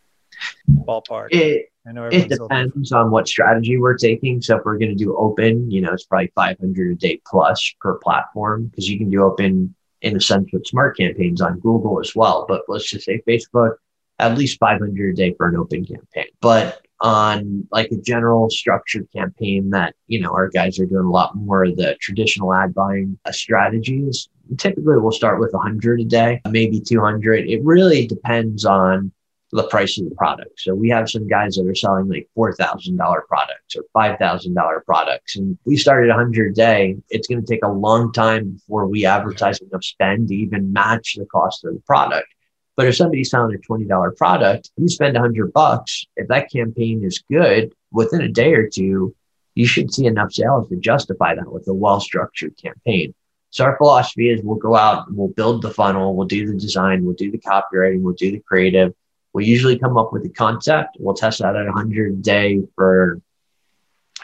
Ballpark. 0.71 1.29
It, 1.31 1.71
it 1.85 2.29
depends 2.29 2.93
on 2.93 3.11
what 3.11 3.29
strategy 3.29 3.77
we're 3.77 3.97
taking. 3.97 4.43
So 4.43 4.57
if 4.57 4.65
we're 4.65 4.79
going 4.79 4.91
to 4.91 4.97
do 4.97 5.17
open, 5.17 5.71
you 5.71 5.81
know, 5.81 5.93
it's 5.93 6.05
probably 6.05 6.33
500 6.35 6.93
a 6.93 6.95
day 6.97 7.21
plus 7.25 7.75
per 7.81 7.95
platform 7.95 8.67
because 8.67 8.89
you 8.89 8.99
can 8.99 9.09
do 9.09 9.23
open 9.23 9.75
in 10.03 10.17
a 10.17 10.21
sense 10.21 10.49
with 10.53 10.67
smart 10.67 10.97
campaigns 10.97 11.41
on 11.41 11.61
Google 11.61 12.01
as 12.01 12.15
well. 12.15 12.45
But 12.49 12.63
let's 12.69 12.89
just 12.89 13.05
say 13.05 13.23
Facebook, 13.27 13.77
at 14.19 14.37
least 14.37 14.59
500 14.59 15.13
a 15.13 15.15
day 15.15 15.35
for 15.35 15.49
an 15.49 15.57
open 15.57 15.85
campaign. 15.85 16.27
But 16.41 16.83
on 17.01 17.69
like 17.71 17.91
a 17.91 17.97
general 17.97 18.49
structured 18.49 19.07
campaign 19.15 19.71
that, 19.71 19.95
you 20.07 20.21
know, 20.21 20.33
our 20.33 20.49
guys 20.49 20.79
are 20.79 20.87
doing 20.87 21.05
a 21.05 21.11
lot 21.11 21.37
more 21.37 21.65
of 21.65 21.77
the 21.77 21.97
traditional 22.01 22.55
ad 22.55 22.75
buying 22.75 23.19
uh, 23.25 23.33
strategies. 23.33 24.29
Typically 24.57 24.99
we'll 24.99 25.13
start 25.13 25.41
with 25.41 25.53
100 25.53 26.01
a 26.01 26.05
day, 26.05 26.41
maybe 26.49 26.81
200. 26.81 27.49
It 27.49 27.63
really 27.65 28.07
depends 28.07 28.65
on 28.65 29.13
the 29.57 29.67
price 29.69 29.99
of 29.99 30.09
the 30.09 30.15
product. 30.15 30.61
So 30.61 30.75
we 30.75 30.91
have 30.91 31.11
some 31.11 31.27
guys 31.27 31.57
that 31.57 31.67
are 31.67 31.75
selling 31.75 32.09
like 32.09 32.29
$4,000 32.37 32.97
products 33.27 33.77
or 33.77 33.83
$5,000 33.97 34.85
products. 34.85 35.37
And 35.37 35.59
we 35.65 35.77
started 35.77 36.09
100 36.09 36.53
a 36.53 36.55
day. 36.55 36.97
It's 37.09 37.27
going 37.27 37.45
to 37.45 37.47
take 37.47 37.65
a 37.65 37.69
long 37.69 38.13
time 38.13 38.53
before 38.53 38.87
we 38.87 39.07
advertise 39.07 39.59
enough 39.61 39.83
spend 39.83 40.29
to 40.29 40.35
even 40.35 40.73
match 40.73 41.17
the 41.17 41.27
cost 41.27 41.65
of 41.65 41.75
the 41.75 41.81
product. 41.81 42.29
But 42.77 42.87
if 42.87 42.97
somebody's 42.97 43.31
selling 43.31 43.55
a 43.55 43.59
$20 43.59 44.17
product, 44.17 44.71
you 44.77 44.89
spend 44.89 45.15
100 45.15 45.53
bucks. 45.53 46.05
If 46.17 46.29
that 46.29 46.51
campaign 46.51 47.03
is 47.03 47.25
good 47.31 47.73
within 47.91 48.21
a 48.21 48.29
day 48.29 48.53
or 48.53 48.69
two, 48.69 49.17
you 49.55 49.67
should 49.67 49.93
see 49.93 50.05
enough 50.05 50.33
sales 50.33 50.69
to 50.69 50.77
justify 50.77 51.35
that 51.35 51.51
with 51.51 51.67
a 51.69 51.75
well 51.75 52.01
structured 52.01 52.55
campaign. 52.63 53.15
So 53.49 53.65
our 53.65 53.79
philosophy 53.79 54.29
is 54.29 54.43
we'll 54.43 54.57
go 54.57 54.77
out 54.77 55.09
and 55.09 55.17
we'll 55.17 55.29
build 55.29 55.63
the 55.63 55.71
funnel, 55.71 56.15
we'll 56.15 56.27
do 56.27 56.47
the 56.47 56.59
design, 56.59 57.07
we'll 57.07 57.15
do 57.15 57.31
the 57.31 57.39
copywriting, 57.39 58.03
we'll 58.03 58.13
do 58.13 58.31
the 58.33 58.41
creative, 58.41 58.93
we 59.37 59.45
usually 59.45 59.79
come 59.79 59.99
up 59.99 60.15
with 60.15 60.25
a 60.25 60.31
concept. 60.31 60.97
We'll 60.99 61.15
test 61.15 61.41
that 61.41 61.57
at 61.57 61.67
100 61.67 62.23
day 62.23 62.63
for, 62.75 63.21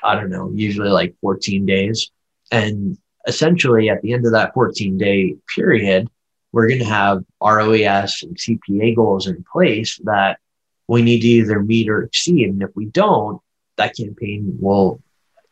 I 0.03 0.15
don't 0.15 0.31
know, 0.31 0.51
usually 0.55 0.89
like 0.89 1.15
14 1.21 1.67
days. 1.67 2.11
And 2.51 2.97
essentially 3.27 3.91
at 3.91 4.01
the 4.01 4.15
end 4.15 4.25
of 4.25 4.33
that 4.33 4.55
14 4.55 4.97
day 4.97 5.37
period, 5.55 6.09
we're 6.51 6.67
going 6.67 6.79
to 6.79 6.87
have 6.87 7.25
ROAS 7.43 8.23
and 8.23 8.39
CPA 8.39 8.97
goals 8.97 9.27
in 9.27 9.45
place 9.53 10.01
that 10.05 10.39
we 10.89 11.03
need 11.03 11.21
to 11.21 11.29
either 11.29 11.63
meet 11.63 11.91
or 11.91 12.05
exceed. 12.05 12.49
And 12.49 12.63
if 12.63 12.71
we 12.75 12.87
don't, 12.87 13.39
that 13.77 13.95
campaign 13.95 14.57
will 14.63 15.03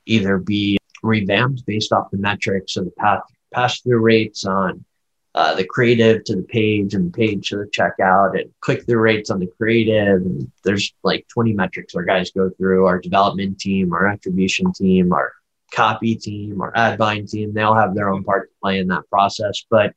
either 0.07 0.39
be 0.39 0.79
revamped 1.03 1.67
based 1.67 1.93
off 1.93 2.11
the 2.11 2.17
metrics 2.17 2.79
of 2.79 2.87
the 2.87 2.93
path 2.93 3.21
pass 3.53 3.83
through 3.83 3.99
rates 3.99 4.47
on 4.47 4.87
uh, 5.35 5.55
the 5.55 5.65
creative 5.65 6.25
to 6.25 6.37
the 6.37 6.43
page 6.43 6.95
and 6.95 7.07
the 7.07 7.17
page 7.17 7.51
to 7.51 7.59
the 7.59 7.67
checkout 7.67 8.41
and 8.41 8.51
click 8.61 8.85
through 8.85 8.99
rates 8.99 9.31
on 9.31 9.39
the 9.39 9.51
creative. 9.59 10.23
And 10.23 10.51
there's 10.65 10.93
like 11.05 11.27
20 11.29 11.53
metrics 11.53 11.95
our 11.95 12.03
guys 12.03 12.33
go 12.33 12.51
through 12.51 12.87
our 12.87 12.99
development 12.99 13.61
team, 13.61 13.93
our 13.93 14.09
attribution 14.09 14.73
team, 14.73 15.13
our 15.13 15.33
copy 15.73 16.17
team, 16.17 16.61
our 16.61 16.73
ad 16.77 16.99
buying 16.99 17.27
team. 17.27 17.55
They 17.55 17.63
all 17.63 17.77
have 17.77 17.95
their 17.95 18.11
own 18.11 18.25
part 18.25 18.51
to 18.51 18.55
play 18.61 18.79
in 18.79 18.89
that 18.89 19.09
process. 19.09 19.65
But 19.71 19.95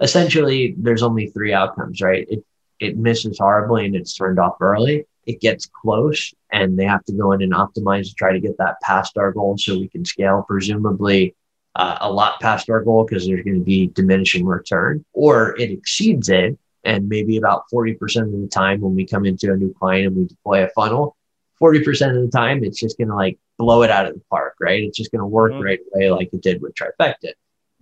essentially, 0.00 0.74
there's 0.76 1.02
only 1.02 1.28
three 1.28 1.54
outcomes, 1.54 2.02
right? 2.02 2.26
It, 2.28 2.44
it 2.78 2.98
misses 2.98 3.38
horribly 3.38 3.86
and 3.86 3.96
it's 3.96 4.14
turned 4.14 4.38
off 4.38 4.56
early. 4.60 5.06
It 5.26 5.40
gets 5.40 5.66
close 5.66 6.34
and 6.52 6.78
they 6.78 6.84
have 6.84 7.04
to 7.04 7.12
go 7.14 7.32
in 7.32 7.40
and 7.40 7.54
optimize 7.54 8.08
to 8.08 8.14
try 8.14 8.32
to 8.32 8.40
get 8.40 8.58
that 8.58 8.80
past 8.82 9.16
our 9.16 9.32
goal 9.32 9.56
so 9.56 9.78
we 9.78 9.88
can 9.88 10.04
scale. 10.04 10.44
Presumably, 10.46 11.34
uh, 11.76 11.98
a 12.00 12.12
lot 12.12 12.40
past 12.40 12.70
our 12.70 12.82
goal 12.82 13.04
because 13.04 13.26
there's 13.26 13.44
going 13.44 13.58
to 13.58 13.64
be 13.64 13.88
diminishing 13.88 14.46
return, 14.46 15.04
or 15.12 15.56
it 15.58 15.70
exceeds 15.70 16.28
it. 16.28 16.58
And 16.86 17.08
maybe 17.08 17.38
about 17.38 17.64
40% 17.72 17.94
of 18.34 18.40
the 18.42 18.48
time 18.48 18.82
when 18.82 18.94
we 18.94 19.06
come 19.06 19.24
into 19.24 19.50
a 19.50 19.56
new 19.56 19.72
client 19.72 20.08
and 20.08 20.16
we 20.16 20.26
deploy 20.26 20.64
a 20.64 20.68
funnel, 20.68 21.16
40% 21.60 22.14
of 22.14 22.22
the 22.22 22.30
time 22.30 22.62
it's 22.62 22.78
just 22.78 22.98
going 22.98 23.08
to 23.08 23.14
like 23.14 23.38
blow 23.58 23.82
it 23.82 23.90
out 23.90 24.06
of 24.06 24.14
the 24.14 24.20
park, 24.30 24.54
right? 24.60 24.82
It's 24.82 24.98
just 24.98 25.10
going 25.10 25.20
to 25.20 25.26
work 25.26 25.52
mm-hmm. 25.52 25.62
right 25.62 25.80
away 25.94 26.10
like 26.10 26.30
it 26.32 26.42
did 26.42 26.60
with 26.60 26.74
Trifecta. 26.74 27.32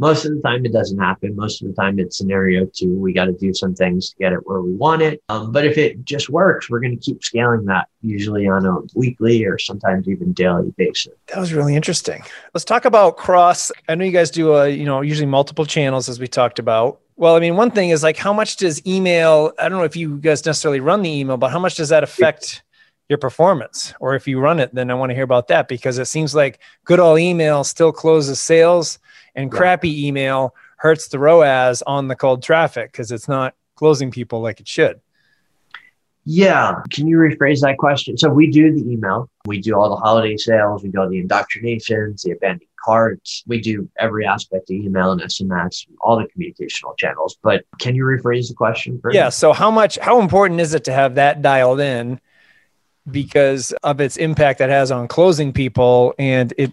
Most 0.02 0.24
of 0.24 0.34
the 0.34 0.42
time, 0.42 0.66
it 0.66 0.72
doesn't 0.72 0.98
happen. 0.98 1.36
Most 1.36 1.62
of 1.62 1.68
the 1.68 1.74
time, 1.74 2.00
it's 2.00 2.18
scenario 2.18 2.66
two. 2.66 2.92
We 2.92 3.12
got 3.12 3.26
to 3.26 3.32
do 3.32 3.54
some 3.54 3.72
things 3.72 4.10
to 4.10 4.16
get 4.16 4.32
it 4.32 4.44
where 4.48 4.60
we 4.60 4.72
want 4.72 5.00
it. 5.00 5.22
Um, 5.28 5.52
but 5.52 5.64
if 5.64 5.78
it 5.78 6.04
just 6.04 6.28
works, 6.28 6.68
we're 6.68 6.80
going 6.80 6.98
to 6.98 7.00
keep 7.00 7.22
scaling 7.22 7.66
that 7.66 7.86
usually 8.00 8.48
on 8.48 8.66
a 8.66 8.80
weekly 8.96 9.44
or 9.44 9.58
sometimes 9.58 10.08
even 10.08 10.32
daily 10.32 10.74
basis. 10.76 11.12
That 11.28 11.38
was 11.38 11.52
really 11.52 11.76
interesting. 11.76 12.20
Let's 12.52 12.64
talk 12.64 12.84
about 12.84 13.16
cross. 13.16 13.70
I 13.88 13.94
know 13.94 14.04
you 14.04 14.10
guys 14.10 14.32
do 14.32 14.56
a, 14.56 14.68
you 14.68 14.86
know, 14.86 15.02
usually 15.02 15.26
multiple 15.26 15.66
channels 15.66 16.08
as 16.08 16.18
we 16.18 16.26
talked 16.26 16.58
about. 16.58 16.98
Well, 17.14 17.36
I 17.36 17.38
mean, 17.38 17.54
one 17.54 17.70
thing 17.70 17.90
is 17.90 18.02
like, 18.02 18.16
how 18.16 18.32
much 18.32 18.56
does 18.56 18.84
email? 18.84 19.52
I 19.56 19.68
don't 19.68 19.78
know 19.78 19.84
if 19.84 19.94
you 19.94 20.18
guys 20.18 20.44
necessarily 20.44 20.80
run 20.80 21.02
the 21.02 21.10
email, 21.10 21.36
but 21.36 21.52
how 21.52 21.60
much 21.60 21.76
does 21.76 21.90
that 21.90 22.02
affect? 22.02 22.64
your 23.08 23.18
performance 23.18 23.92
or 24.00 24.14
if 24.14 24.26
you 24.26 24.40
run 24.40 24.58
it 24.58 24.74
then 24.74 24.90
i 24.90 24.94
want 24.94 25.10
to 25.10 25.14
hear 25.14 25.24
about 25.24 25.48
that 25.48 25.68
because 25.68 25.98
it 25.98 26.06
seems 26.06 26.34
like 26.34 26.60
good 26.84 26.98
old 26.98 27.18
email 27.18 27.62
still 27.62 27.92
closes 27.92 28.40
sales 28.40 29.00
and 29.34 29.50
crappy 29.50 30.06
email 30.06 30.54
hurts 30.76 31.08
the 31.08 31.18
ROAS 31.18 31.82
on 31.82 32.08
the 32.08 32.16
cold 32.16 32.42
traffic 32.42 32.92
because 32.92 33.12
it's 33.12 33.28
not 33.28 33.54
closing 33.76 34.10
people 34.10 34.40
like 34.40 34.60
it 34.60 34.68
should. 34.68 35.00
Yeah. 36.24 36.82
Can 36.90 37.06
you 37.06 37.16
rephrase 37.16 37.60
that 37.62 37.78
question? 37.78 38.16
So 38.16 38.28
we 38.28 38.50
do 38.50 38.72
the 38.72 38.88
email, 38.88 39.28
we 39.44 39.60
do 39.60 39.74
all 39.74 39.90
the 39.90 39.96
holiday 39.96 40.36
sales, 40.36 40.82
we 40.82 40.90
do 40.90 41.00
all 41.00 41.08
the 41.08 41.18
indoctrinations, 41.18 42.22
the 42.22 42.32
abandoned 42.32 42.68
carts, 42.84 43.42
we 43.46 43.60
do 43.60 43.88
every 43.98 44.24
aspect 44.24 44.70
of 44.70 44.76
email 44.76 45.12
and 45.12 45.20
SMS, 45.20 45.86
all 46.00 46.16
the 46.16 46.28
communicational 46.28 46.96
channels. 46.96 47.38
But 47.42 47.64
can 47.80 47.96
you 47.96 48.04
rephrase 48.04 48.48
the 48.48 48.54
question? 48.54 49.00
For 49.00 49.12
yeah. 49.12 49.26
Me? 49.26 49.30
So 49.32 49.52
how 49.52 49.70
much, 49.70 49.98
how 49.98 50.20
important 50.20 50.60
is 50.60 50.74
it 50.74 50.84
to 50.84 50.92
have 50.92 51.16
that 51.16 51.42
dialed 51.42 51.80
in? 51.80 52.20
because 53.10 53.72
of 53.82 54.00
its 54.00 54.16
impact 54.16 54.58
that 54.60 54.70
has 54.70 54.90
on 54.90 55.08
closing 55.08 55.52
people 55.52 56.14
and 56.18 56.52
it 56.56 56.72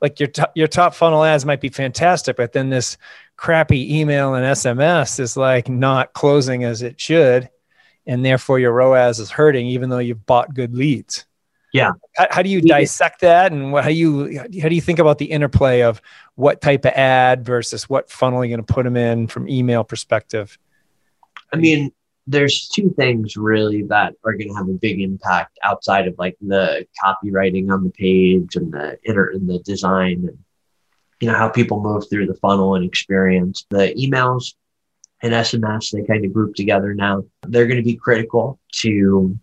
like 0.00 0.18
your 0.18 0.28
top, 0.28 0.52
your 0.54 0.68
top 0.68 0.94
funnel 0.94 1.24
ads 1.24 1.44
might 1.44 1.60
be 1.60 1.68
fantastic, 1.68 2.36
but 2.36 2.52
then 2.52 2.70
this 2.70 2.96
crappy 3.36 3.98
email 3.98 4.34
and 4.34 4.44
SMS 4.44 5.20
is 5.20 5.36
like 5.36 5.68
not 5.68 6.12
closing 6.12 6.64
as 6.64 6.82
it 6.82 7.00
should, 7.00 7.50
and 8.06 8.24
therefore 8.24 8.58
your 8.58 8.72
ROAS 8.72 9.18
is 9.18 9.30
hurting, 9.30 9.66
even 9.66 9.90
though 9.90 9.98
you've 9.98 10.26
bought 10.26 10.54
good 10.54 10.74
leads. 10.74 11.26
Yeah. 11.72 11.92
How, 12.16 12.26
how 12.30 12.42
do 12.42 12.48
you 12.48 12.60
dissect 12.60 13.20
that, 13.20 13.52
and 13.52 13.72
what, 13.72 13.84
how 13.84 13.90
you 13.90 14.38
how 14.38 14.68
do 14.68 14.74
you 14.74 14.80
think 14.80 14.98
about 14.98 15.18
the 15.18 15.26
interplay 15.26 15.82
of 15.82 16.00
what 16.34 16.60
type 16.60 16.84
of 16.84 16.92
ad 16.92 17.44
versus 17.44 17.88
what 17.88 18.10
funnel 18.10 18.44
you're 18.44 18.56
going 18.56 18.66
to 18.66 18.72
put 18.72 18.84
them 18.84 18.96
in 18.96 19.26
from 19.26 19.48
email 19.48 19.84
perspective? 19.84 20.58
I 21.52 21.56
mean, 21.56 21.92
there's 22.30 22.68
two 22.68 22.90
things 22.90 23.36
really 23.36 23.82
that 23.82 24.14
are 24.24 24.32
going 24.32 24.48
to 24.48 24.54
have 24.54 24.68
a 24.68 24.72
big 24.72 25.00
impact 25.00 25.58
outside 25.64 26.06
of 26.06 26.14
like 26.16 26.36
the 26.40 26.86
copywriting 27.02 27.70
on 27.70 27.82
the 27.82 27.90
page 27.90 28.54
and 28.54 28.72
the 28.72 28.98
inner 29.04 29.30
and 29.30 29.48
the 29.48 29.58
design 29.60 30.24
and 30.28 30.38
you 31.20 31.28
know 31.28 31.36
how 31.36 31.48
people 31.48 31.82
move 31.82 32.08
through 32.08 32.26
the 32.26 32.34
funnel 32.34 32.76
and 32.76 32.84
experience. 32.84 33.66
The 33.68 33.94
emails 33.94 34.54
and 35.22 35.34
sms 35.34 35.90
they 35.90 36.02
kind 36.02 36.24
of 36.24 36.32
group 36.32 36.54
together 36.54 36.94
now. 36.94 37.24
They're 37.46 37.66
going 37.66 37.76
to 37.76 37.82
be 37.82 37.96
critical 37.96 38.58
to 38.76 39.38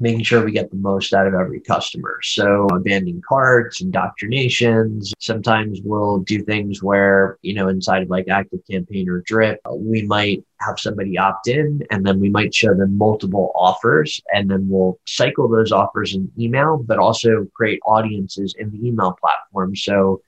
making 0.00 0.22
sure 0.22 0.44
we 0.44 0.52
get 0.52 0.70
the 0.70 0.76
most 0.76 1.12
out 1.12 1.26
of 1.26 1.34
every 1.34 1.60
customer. 1.60 2.18
So 2.22 2.66
abandoning 2.66 3.22
carts, 3.26 3.80
indoctrinations. 3.80 5.12
Sometimes 5.18 5.80
we'll 5.82 6.18
do 6.18 6.42
things 6.42 6.82
where, 6.82 7.38
you 7.42 7.54
know, 7.54 7.68
inside 7.68 8.02
of 8.02 8.10
like 8.10 8.28
active 8.28 8.60
campaign 8.70 9.08
or 9.08 9.20
drip, 9.22 9.60
we 9.74 10.02
might 10.02 10.44
have 10.60 10.78
somebody 10.78 11.16
opt 11.18 11.48
in 11.48 11.82
and 11.90 12.04
then 12.04 12.20
we 12.20 12.28
might 12.28 12.54
show 12.54 12.74
them 12.74 12.96
multiple 12.96 13.52
offers 13.54 14.20
and 14.34 14.50
then 14.50 14.68
we'll 14.68 14.98
cycle 15.06 15.48
those 15.48 15.72
offers 15.72 16.14
in 16.14 16.30
email, 16.38 16.78
but 16.78 16.98
also 16.98 17.46
create 17.54 17.80
audiences 17.86 18.54
in 18.58 18.70
the 18.70 18.86
email 18.86 19.16
platform. 19.20 19.74
So 19.76 20.20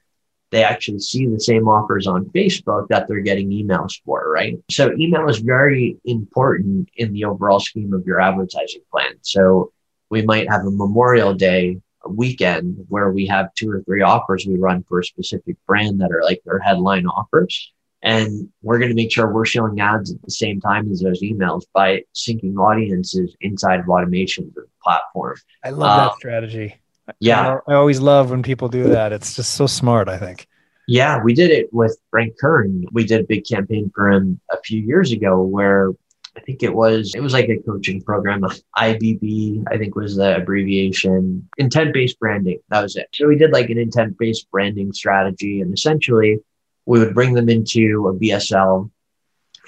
they 0.50 0.64
actually 0.64 0.98
see 0.98 1.26
the 1.26 1.40
same 1.40 1.68
offers 1.68 2.06
on 2.06 2.24
Facebook 2.26 2.88
that 2.88 3.06
they're 3.06 3.20
getting 3.20 3.50
emails 3.50 4.00
for, 4.04 4.30
right? 4.30 4.56
So 4.70 4.92
email 4.98 5.28
is 5.28 5.38
very 5.38 5.96
important 6.04 6.88
in 6.96 7.12
the 7.12 7.24
overall 7.24 7.60
scheme 7.60 7.92
of 7.92 8.04
your 8.04 8.20
advertising 8.20 8.82
plan. 8.90 9.14
So 9.22 9.72
we 10.10 10.22
might 10.22 10.50
have 10.50 10.66
a 10.66 10.70
Memorial 10.70 11.34
Day 11.34 11.80
weekend 12.06 12.84
where 12.88 13.10
we 13.10 13.26
have 13.26 13.54
two 13.54 13.70
or 13.70 13.82
three 13.82 14.02
offers 14.02 14.46
we 14.46 14.56
run 14.56 14.82
for 14.88 15.00
a 15.00 15.04
specific 15.04 15.56
brand 15.66 16.00
that 16.00 16.10
are 16.10 16.22
like 16.22 16.42
their 16.44 16.58
headline 16.58 17.06
offers. 17.06 17.72
And 18.02 18.48
we're 18.62 18.78
going 18.78 18.88
to 18.88 18.94
make 18.94 19.12
sure 19.12 19.30
we're 19.30 19.44
showing 19.44 19.78
ads 19.80 20.10
at 20.10 20.22
the 20.22 20.30
same 20.30 20.60
time 20.60 20.90
as 20.90 21.00
those 21.00 21.20
emails 21.20 21.64
by 21.74 22.02
syncing 22.14 22.56
audiences 22.56 23.36
inside 23.42 23.80
of 23.80 23.86
automations 23.86 24.48
of 24.48 24.54
the 24.54 24.66
platform. 24.82 25.36
I 25.62 25.70
love 25.70 25.98
that 25.98 26.12
um, 26.12 26.16
strategy. 26.18 26.80
Yeah. 27.18 27.58
I, 27.66 27.72
I 27.72 27.74
always 27.76 28.00
love 28.00 28.30
when 28.30 28.42
people 28.42 28.68
do 28.68 28.84
that. 28.90 29.12
It's 29.12 29.34
just 29.34 29.54
so 29.54 29.66
smart, 29.66 30.08
I 30.08 30.18
think. 30.18 30.46
Yeah, 30.86 31.22
we 31.22 31.34
did 31.34 31.50
it 31.50 31.72
with 31.72 31.96
Frank 32.10 32.34
Kern. 32.38 32.84
We 32.92 33.04
did 33.04 33.20
a 33.20 33.24
big 33.24 33.46
campaign 33.46 33.90
for 33.94 34.10
him 34.10 34.40
a 34.50 34.60
few 34.62 34.80
years 34.80 35.12
ago 35.12 35.40
where 35.42 35.92
I 36.36 36.40
think 36.40 36.62
it 36.62 36.74
was 36.74 37.14
it 37.14 37.20
was 37.20 37.32
like 37.32 37.48
a 37.48 37.58
coaching 37.58 38.02
program. 38.02 38.42
IBB, 38.76 39.64
I 39.70 39.78
think 39.78 39.94
was 39.94 40.16
the 40.16 40.36
abbreviation. 40.36 41.48
Intent 41.58 41.94
based 41.94 42.18
branding. 42.18 42.58
That 42.70 42.82
was 42.82 42.96
it. 42.96 43.08
So 43.14 43.28
we 43.28 43.36
did 43.36 43.52
like 43.52 43.70
an 43.70 43.78
intent 43.78 44.18
based 44.18 44.50
branding 44.50 44.92
strategy, 44.92 45.60
and 45.60 45.72
essentially 45.72 46.38
we 46.86 46.98
would 46.98 47.14
bring 47.14 47.34
them 47.34 47.48
into 47.48 48.08
a 48.08 48.14
VSL 48.14 48.90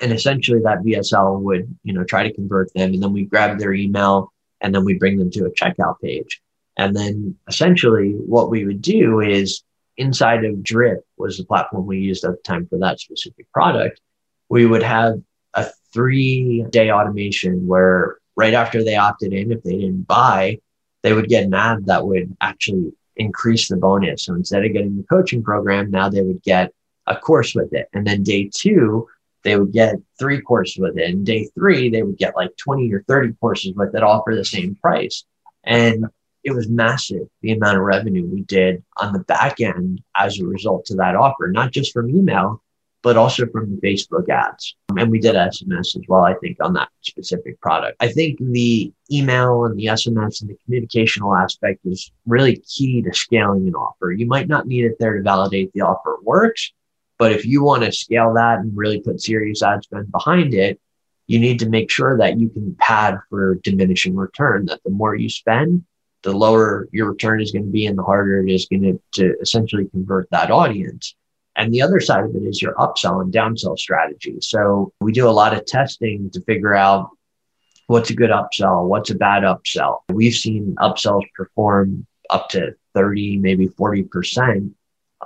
and 0.03 0.13
essentially 0.13 0.61
that 0.61 0.83
VSL 0.83 1.41
would 1.41 1.75
you 1.85 1.95
know 1.95 2.05
try 2.05 2.25
to 2.25 2.33
convert 2.33 2.73
them, 2.75 2.93
and 2.93 3.03
then 3.03 3.13
we 3.13 3.25
grab 3.25 3.59
their 3.59 3.73
email, 3.73 4.33
and 4.61 4.75
then 4.75 4.85
we 4.85 4.99
bring 4.99 5.17
them 5.17 5.31
to 5.31 5.47
a 5.47 5.51
checkout 5.53 6.01
page. 6.03 6.42
And 6.77 6.97
then 6.97 7.37
essentially 7.49 8.13
what 8.13 8.51
we 8.51 8.65
would 8.65 8.83
do 8.83 9.21
is 9.21 9.63
inside 9.97 10.45
of 10.45 10.63
Drip 10.63 11.05
was 11.17 11.37
the 11.37 11.45
platform 11.45 11.87
we 11.87 11.99
used 11.99 12.25
at 12.25 12.33
the 12.33 12.43
time 12.43 12.67
for 12.67 12.79
that 12.79 13.01
specific 13.01 13.51
product. 13.53 14.01
We 14.49 14.67
would 14.67 14.83
have 14.83 15.23
a 15.55 15.67
three 15.93 16.65
day 16.71 16.91
automation 16.91 17.67
where 17.67 18.19
right 18.37 18.55
after 18.55 18.83
they 18.83 18.97
opted 18.97 19.33
in, 19.33 19.53
if 19.53 19.63
they 19.63 19.77
didn't 19.77 20.07
buy, 20.07 20.59
they 21.03 21.13
would 21.13 21.29
get 21.29 21.45
an 21.45 21.55
ad 21.55 21.87
that 21.87 22.07
would 22.07 22.35
actually 22.41 22.93
increase 23.17 23.69
the 23.69 23.77
bonus. 23.77 24.25
So 24.25 24.35
instead 24.35 24.65
of 24.65 24.73
getting 24.73 24.97
the 24.97 25.05
coaching 25.05 25.43
program, 25.43 25.91
now 25.91 26.09
they 26.09 26.23
would 26.23 26.43
get 26.43 26.73
a 27.07 27.17
course 27.17 27.55
with 27.55 27.73
it. 27.75 27.89
And 27.93 28.07
then 28.07 28.23
day 28.23 28.51
two, 28.53 29.09
they 29.45 29.59
would 29.59 29.73
get 29.73 29.97
three 30.19 30.41
courses 30.41 30.79
with 30.79 30.97
it. 30.97 31.11
And 31.11 31.27
day 31.27 31.49
three, 31.55 31.91
they 31.91 32.03
would 32.03 32.17
get 32.17 32.37
like 32.37 32.57
20 32.57 32.93
or 32.93 33.03
30 33.09 33.35
courses 33.35 33.75
with 33.75 33.95
it 33.95 34.03
all 34.03 34.23
for 34.23 34.35
the 34.35 34.45
same 34.45 34.77
price. 34.77 35.25
And 35.65 36.07
it 36.45 36.53
was 36.53 36.69
massive 36.69 37.29
the 37.41 37.53
amount 37.53 37.77
of 37.77 37.85
revenue 37.85 38.27
we 38.27 38.43
did 38.43 38.83
on 38.99 39.13
the 39.13 39.21
back 39.21 39.61
end 39.61 40.03
as 40.17 40.39
a 40.39 40.47
result 40.47 40.91
of 40.91 40.97
that 40.99 41.17
offer, 41.17 41.49
not 41.49 41.73
just 41.73 41.93
from 41.93 42.11
email, 42.11 42.63
but 43.03 43.17
also 43.17 43.47
from 43.47 43.75
the 43.75 43.81
Facebook 43.81 44.29
ads. 44.29 44.77
Um, 44.91 44.99
and 44.99 45.11
we 45.11 45.19
did 45.19 45.35
SMS 45.35 45.97
as 45.97 46.03
well, 46.09 46.23
I 46.23 46.35
think, 46.35 46.59
on 46.61 46.73
that 46.75 46.89
specific 47.01 47.61
product. 47.61 47.97
I 48.01 48.09
think 48.09 48.39
the 48.41 48.93
email 49.11 49.65
and 49.65 49.77
the 49.77 49.87
SMS 49.87 50.41
and 50.41 50.51
the 50.51 50.57
communicational 50.69 51.41
aspect 51.41 51.81
is 51.85 52.11
really 52.27 52.57
key 52.69 53.03
to 53.03 53.13
scaling 53.13 53.67
an 53.67 53.75
offer. 53.75 54.13
You 54.13 54.27
might 54.27 54.49
not 54.49 54.67
need 54.67 54.85
it 54.85 54.97
there 54.99 55.17
to 55.17 55.23
validate 55.23 55.73
the 55.73 55.81
offer 55.83 56.19
works, 56.23 56.73
but 57.19 57.33
if 57.33 57.45
you 57.45 57.63
want 57.63 57.85
to 57.85 57.93
scale 57.93 58.35
that 58.35 58.61
and 58.61 58.77
really 58.77 59.01
put 59.01 59.21
serious 59.21 59.63
ad 59.63 59.83
spend 59.83 60.11
behind 60.11 60.55
it, 60.55 60.81
you 61.27 61.39
need 61.39 61.59
to 61.61 61.69
make 61.69 61.91
sure 61.91 62.19
that 62.19 62.39
you 62.39 62.49
can 62.51 62.75
pad 62.79 63.19
for 63.31 63.57
diminishing 63.57 64.15
return, 64.15 64.67
that 64.67 64.83
the 64.85 64.91
more 64.91 65.15
you 65.15 65.29
spend, 65.29 65.85
the 66.23 66.33
lower 66.33 66.89
your 66.93 67.11
return 67.11 67.41
is 67.41 67.53
going 67.53 67.65
to 67.65 67.71
be 67.71 67.87
and 67.87 67.99
the 67.99 68.03
harder 68.03 68.47
it 68.47 68.51
is 68.51 68.67
going 68.67 68.83
to, 68.83 69.01
to 69.15 69.39
essentially 69.41 69.89
convert 69.89 70.29
that 70.31 70.51
audience. 70.51 71.15
And 71.57 71.73
the 71.73 71.83
other 71.83 72.01
side 72.01 72.25
of 72.25 72.35
it 72.35 72.43
is 72.45 72.63
your 72.63 72.75
upsell 72.75 73.21
and 73.21 73.33
downsell 73.33 73.79
strategy. 73.79 74.39
So 74.41 74.93
we 75.01 75.13
do 75.13 75.29
a 75.29 75.31
lot 75.31 75.55
of 75.55 75.67
testing 75.67 76.31
to 76.31 76.41
figure 76.43 76.75
out 76.75 77.11
what's 77.89 78.11
a 78.11 78.15
good 78.15 78.31
upsell, 78.31 78.87
what's 78.87 79.11
a 79.11 79.15
bad 79.15 79.43
upsell. 79.43 79.99
We've 80.09 80.35
seen 80.35 80.75
upsells 80.79 81.25
perform 81.35 82.07
up 82.31 82.49
to 82.51 82.75
30, 82.95 83.39
maybe 83.39 83.69
40% 83.69 84.73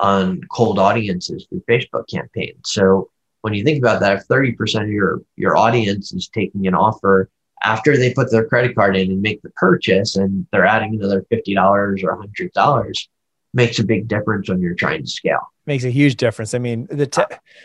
on 0.00 0.40
cold 0.50 0.78
audiences 0.78 1.46
through 1.48 1.62
Facebook 1.68 2.08
campaigns. 2.08 2.60
So 2.64 3.10
when 3.42 3.54
you 3.54 3.62
think 3.62 3.78
about 3.78 4.00
that, 4.00 4.18
if 4.18 4.28
30% 4.28 4.82
of 4.82 4.88
your, 4.88 5.22
your 5.36 5.56
audience 5.56 6.12
is 6.12 6.28
taking 6.28 6.66
an 6.66 6.74
offer 6.74 7.30
after 7.62 7.96
they 7.96 8.12
put 8.12 8.30
their 8.30 8.46
credit 8.46 8.74
card 8.74 8.96
in 8.96 9.10
and 9.10 9.22
make 9.22 9.42
the 9.42 9.50
purchase 9.50 10.16
and 10.16 10.46
they're 10.52 10.66
adding 10.66 10.94
another 10.94 11.24
$50 11.32 11.56
or 12.04 12.24
$100 12.26 13.08
makes 13.54 13.78
a 13.78 13.84
big 13.84 14.06
difference 14.06 14.48
when 14.48 14.60
you're 14.60 14.74
trying 14.74 15.02
to 15.02 15.08
scale. 15.08 15.40
Makes 15.64 15.84
a 15.84 15.90
huge 15.90 16.16
difference. 16.16 16.54
I 16.54 16.58
mean 16.58 16.86
the 16.90 17.06
te- 17.06 17.22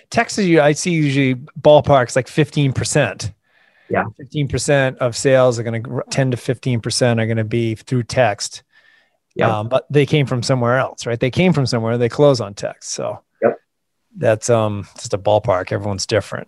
texas 0.09 0.45
you 0.45 0.61
i 0.61 0.71
see 0.71 0.91
usually 0.91 1.35
ballparks 1.35 2.15
like 2.15 2.27
15% 2.27 3.33
yeah. 3.89 4.05
15% 4.19 4.97
of 4.97 5.17
sales 5.17 5.59
are 5.59 5.63
going 5.63 5.83
to 5.83 6.03
10 6.09 6.31
to 6.31 6.37
15% 6.37 7.19
are 7.19 7.25
going 7.25 7.35
to 7.37 7.43
be 7.43 7.75
through 7.75 8.03
text. 8.03 8.63
Yeah. 9.35 9.59
Um, 9.59 9.67
but 9.67 9.85
they 9.89 10.05
came 10.05 10.25
from 10.25 10.43
somewhere 10.43 10.77
else 10.77 11.05
right? 11.05 11.19
They 11.19 11.29
came 11.29 11.51
from 11.51 11.65
somewhere 11.65 11.97
they 11.97 12.09
close 12.09 12.39
on 12.39 12.53
text. 12.53 12.91
So 12.91 13.21
yep. 13.41 13.57
that's 14.17 14.49
um 14.49 14.87
just 14.95 15.13
a 15.13 15.17
ballpark. 15.17 15.71
Everyone's 15.71 16.05
different. 16.05 16.47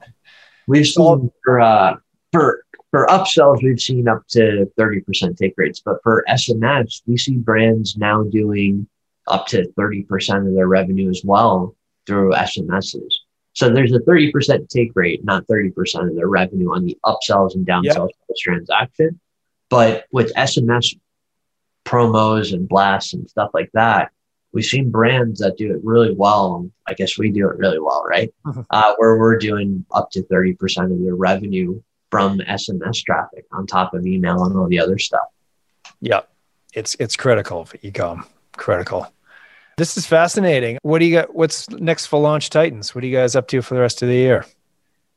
We've 0.68 0.88
seen 0.88 1.32
for 1.44 1.60
uh 1.60 1.98
for 2.32 2.66
for 2.94 3.08
upsells, 3.08 3.64
we've 3.64 3.82
seen 3.82 4.08
up 4.08 4.22
to 4.28 4.72
30% 4.80 5.36
take 5.36 5.56
rates, 5.58 5.82
but 5.84 5.98
for 6.04 6.24
SMS, 6.30 7.02
we 7.08 7.18
see 7.18 7.38
brands 7.38 7.98
now 7.98 8.22
doing 8.22 8.88
up 9.28 9.48
to 9.48 9.68
30% 9.76 10.48
of 10.48 10.54
their 10.54 10.68
revenue 10.68 11.10
as 11.10 11.24
well 11.26 11.76
through 12.06 12.34
SMSs. 12.34 13.12
So 13.54 13.72
there's 13.72 13.94
a 13.94 14.00
30% 14.02 14.70
take 14.70 14.92
rate, 14.94 15.26
not 15.26 15.48
30% 15.48 16.08
of 16.08 16.16
their 16.16 16.28
revenue 16.28 16.72
on 16.72 16.86
the 16.86 16.96
upsells 17.04 17.56
and 17.56 17.66
downsells 17.66 18.10
yep. 18.10 18.28
this 18.30 18.40
transaction. 18.40 19.20
But 19.72 20.06
with 20.12 20.32
SMS 20.36 20.96
promos 21.86 22.54
and 22.54 22.70
blasts 22.70 23.16
and 23.16 23.28
stuff 23.28 23.50
like 23.56 23.72
that, 23.74 24.12
we've 24.52 24.66
seen 24.66 24.92
brands 24.92 25.40
that 25.40 25.58
do 25.58 25.74
it 25.74 25.84
really 25.84 26.14
well. 26.16 26.70
I 26.86 26.94
guess 26.94 27.18
we 27.18 27.32
do 27.32 27.50
it 27.50 27.58
really 27.58 27.80
well, 27.80 28.04
right? 28.08 28.32
Mm-hmm. 28.46 28.62
Uh, 28.70 28.94
where 28.98 29.18
we're 29.18 29.40
doing 29.40 29.84
up 29.92 30.12
to 30.12 30.22
30% 30.22 30.94
of 30.94 31.04
their 31.04 31.16
revenue 31.16 31.82
from 32.14 32.38
SMS 32.42 33.04
traffic 33.04 33.44
on 33.52 33.66
top 33.66 33.96
of 33.96 34.06
email 34.06 34.44
and 34.44 34.56
all 34.56 34.68
the 34.68 34.80
other 34.80 35.00
stuff. 35.00 35.26
Yeah, 36.00 36.22
it's 36.76 36.96
it's 37.00 37.16
critical 37.16 37.66
for 37.66 37.80
ecom. 37.80 38.24
Critical. 38.56 39.12
This 39.78 39.98
is 39.98 40.06
fascinating. 40.06 40.78
What 40.84 41.00
do 41.00 41.06
you 41.06 41.16
got? 41.16 41.34
What's 41.34 41.68
next 41.72 42.06
for 42.06 42.20
Launch 42.20 42.52
Titans? 42.52 42.94
What 42.94 43.04
are 43.04 43.08
you 43.08 43.18
guys 43.18 43.36
up 43.36 43.48
to 43.48 43.64
for 43.64 43.74
the 43.74 43.82
rest 43.82 44.04
of 44.04 44.10
the 44.10 44.14
year? 44.14 44.46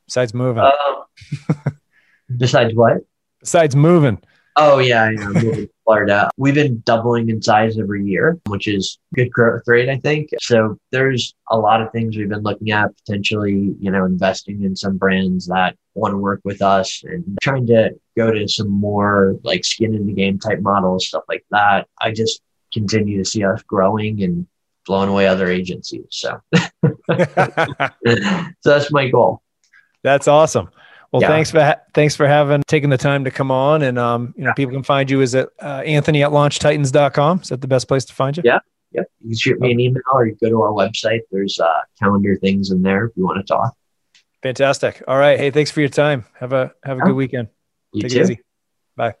Besides 0.07 0.33
moving. 0.33 0.63
Uh, 0.63 1.69
besides 2.37 2.73
what? 2.73 2.97
Besides 3.41 3.75
moving. 3.75 4.19
Oh 4.59 4.79
yeah, 4.79 5.11
yeah, 5.11 5.27
moving 5.27 5.69
Florida. 5.85 6.31
We've 6.35 6.55
been 6.55 6.81
doubling 6.83 7.29
in 7.29 7.43
size 7.43 7.77
every 7.77 8.03
year, 8.03 8.39
which 8.47 8.67
is 8.67 8.97
good 9.13 9.31
growth 9.31 9.61
rate, 9.67 9.87
I 9.87 9.97
think. 9.97 10.31
So 10.41 10.79
there's 10.91 11.35
a 11.51 11.57
lot 11.57 11.79
of 11.79 11.91
things 11.91 12.17
we've 12.17 12.27
been 12.27 12.41
looking 12.41 12.71
at 12.71 12.89
potentially, 12.97 13.75
you 13.79 13.91
know, 13.91 14.05
investing 14.05 14.63
in 14.63 14.75
some 14.75 14.97
brands 14.97 15.45
that 15.45 15.75
want 15.93 16.13
to 16.13 16.17
work 16.17 16.41
with 16.43 16.63
us 16.63 17.03
and 17.03 17.37
trying 17.39 17.67
to 17.67 17.91
go 18.17 18.31
to 18.31 18.47
some 18.47 18.69
more 18.69 19.35
like 19.43 19.63
skin 19.63 19.93
in 19.93 20.07
the 20.07 20.13
game 20.13 20.39
type 20.39 20.59
models, 20.59 21.07
stuff 21.07 21.23
like 21.29 21.45
that. 21.51 21.87
I 22.01 22.11
just 22.11 22.41
continue 22.73 23.19
to 23.19 23.29
see 23.29 23.43
us 23.43 23.61
growing 23.61 24.23
and 24.23 24.47
blowing 24.87 25.09
away 25.09 25.27
other 25.27 25.47
agencies. 25.47 26.07
So, 26.09 26.41
so 26.55 27.15
that's 28.63 28.91
my 28.91 29.07
goal. 29.09 29.43
That's 30.03 30.27
awesome. 30.27 30.69
Well, 31.11 31.21
yeah. 31.21 31.29
thanks 31.29 31.51
for 31.51 31.63
ha- 31.63 31.79
thanks 31.93 32.15
for 32.15 32.27
having 32.27 32.63
taking 32.67 32.89
the 32.89 32.97
time 32.97 33.23
to 33.23 33.31
come 33.31 33.49
on, 33.49 33.81
and 33.81 33.97
um, 33.97 34.33
you 34.35 34.43
know, 34.43 34.49
yeah. 34.49 34.53
people 34.53 34.73
can 34.73 34.83
find 34.83 35.09
you 35.09 35.21
is 35.21 35.35
at 35.35 35.49
uh, 35.61 35.81
Anthony 35.85 36.23
at 36.23 36.31
LaunchTitans.com. 36.31 37.41
Is 37.41 37.49
that 37.49 37.61
the 37.61 37.67
best 37.67 37.87
place 37.87 38.05
to 38.05 38.13
find 38.13 38.35
you? 38.35 38.43
Yeah, 38.45 38.59
yeah. 38.91 39.03
You 39.21 39.29
can 39.29 39.37
shoot 39.37 39.59
me 39.59 39.71
an 39.71 39.79
email 39.79 40.03
or 40.13 40.25
you 40.25 40.35
go 40.41 40.49
to 40.49 40.61
our 40.61 40.71
website. 40.71 41.21
There's 41.31 41.59
uh, 41.59 41.81
calendar 41.99 42.35
things 42.35 42.71
in 42.71 42.81
there 42.81 43.05
if 43.05 43.15
you 43.15 43.23
want 43.23 43.45
to 43.45 43.53
talk. 43.53 43.73
Fantastic. 44.43 45.01
All 45.07 45.17
right. 45.17 45.39
Hey, 45.39 45.51
thanks 45.51 45.71
for 45.71 45.79
your 45.79 45.89
time. 45.89 46.25
Have 46.39 46.53
a 46.53 46.73
have 46.83 46.97
a 46.97 47.01
good 47.01 47.15
weekend. 47.15 47.47
You 47.93 48.03
Take 48.03 48.11
too. 48.11 48.19
it 48.19 48.23
easy. 48.23 48.39
Bye. 48.95 49.15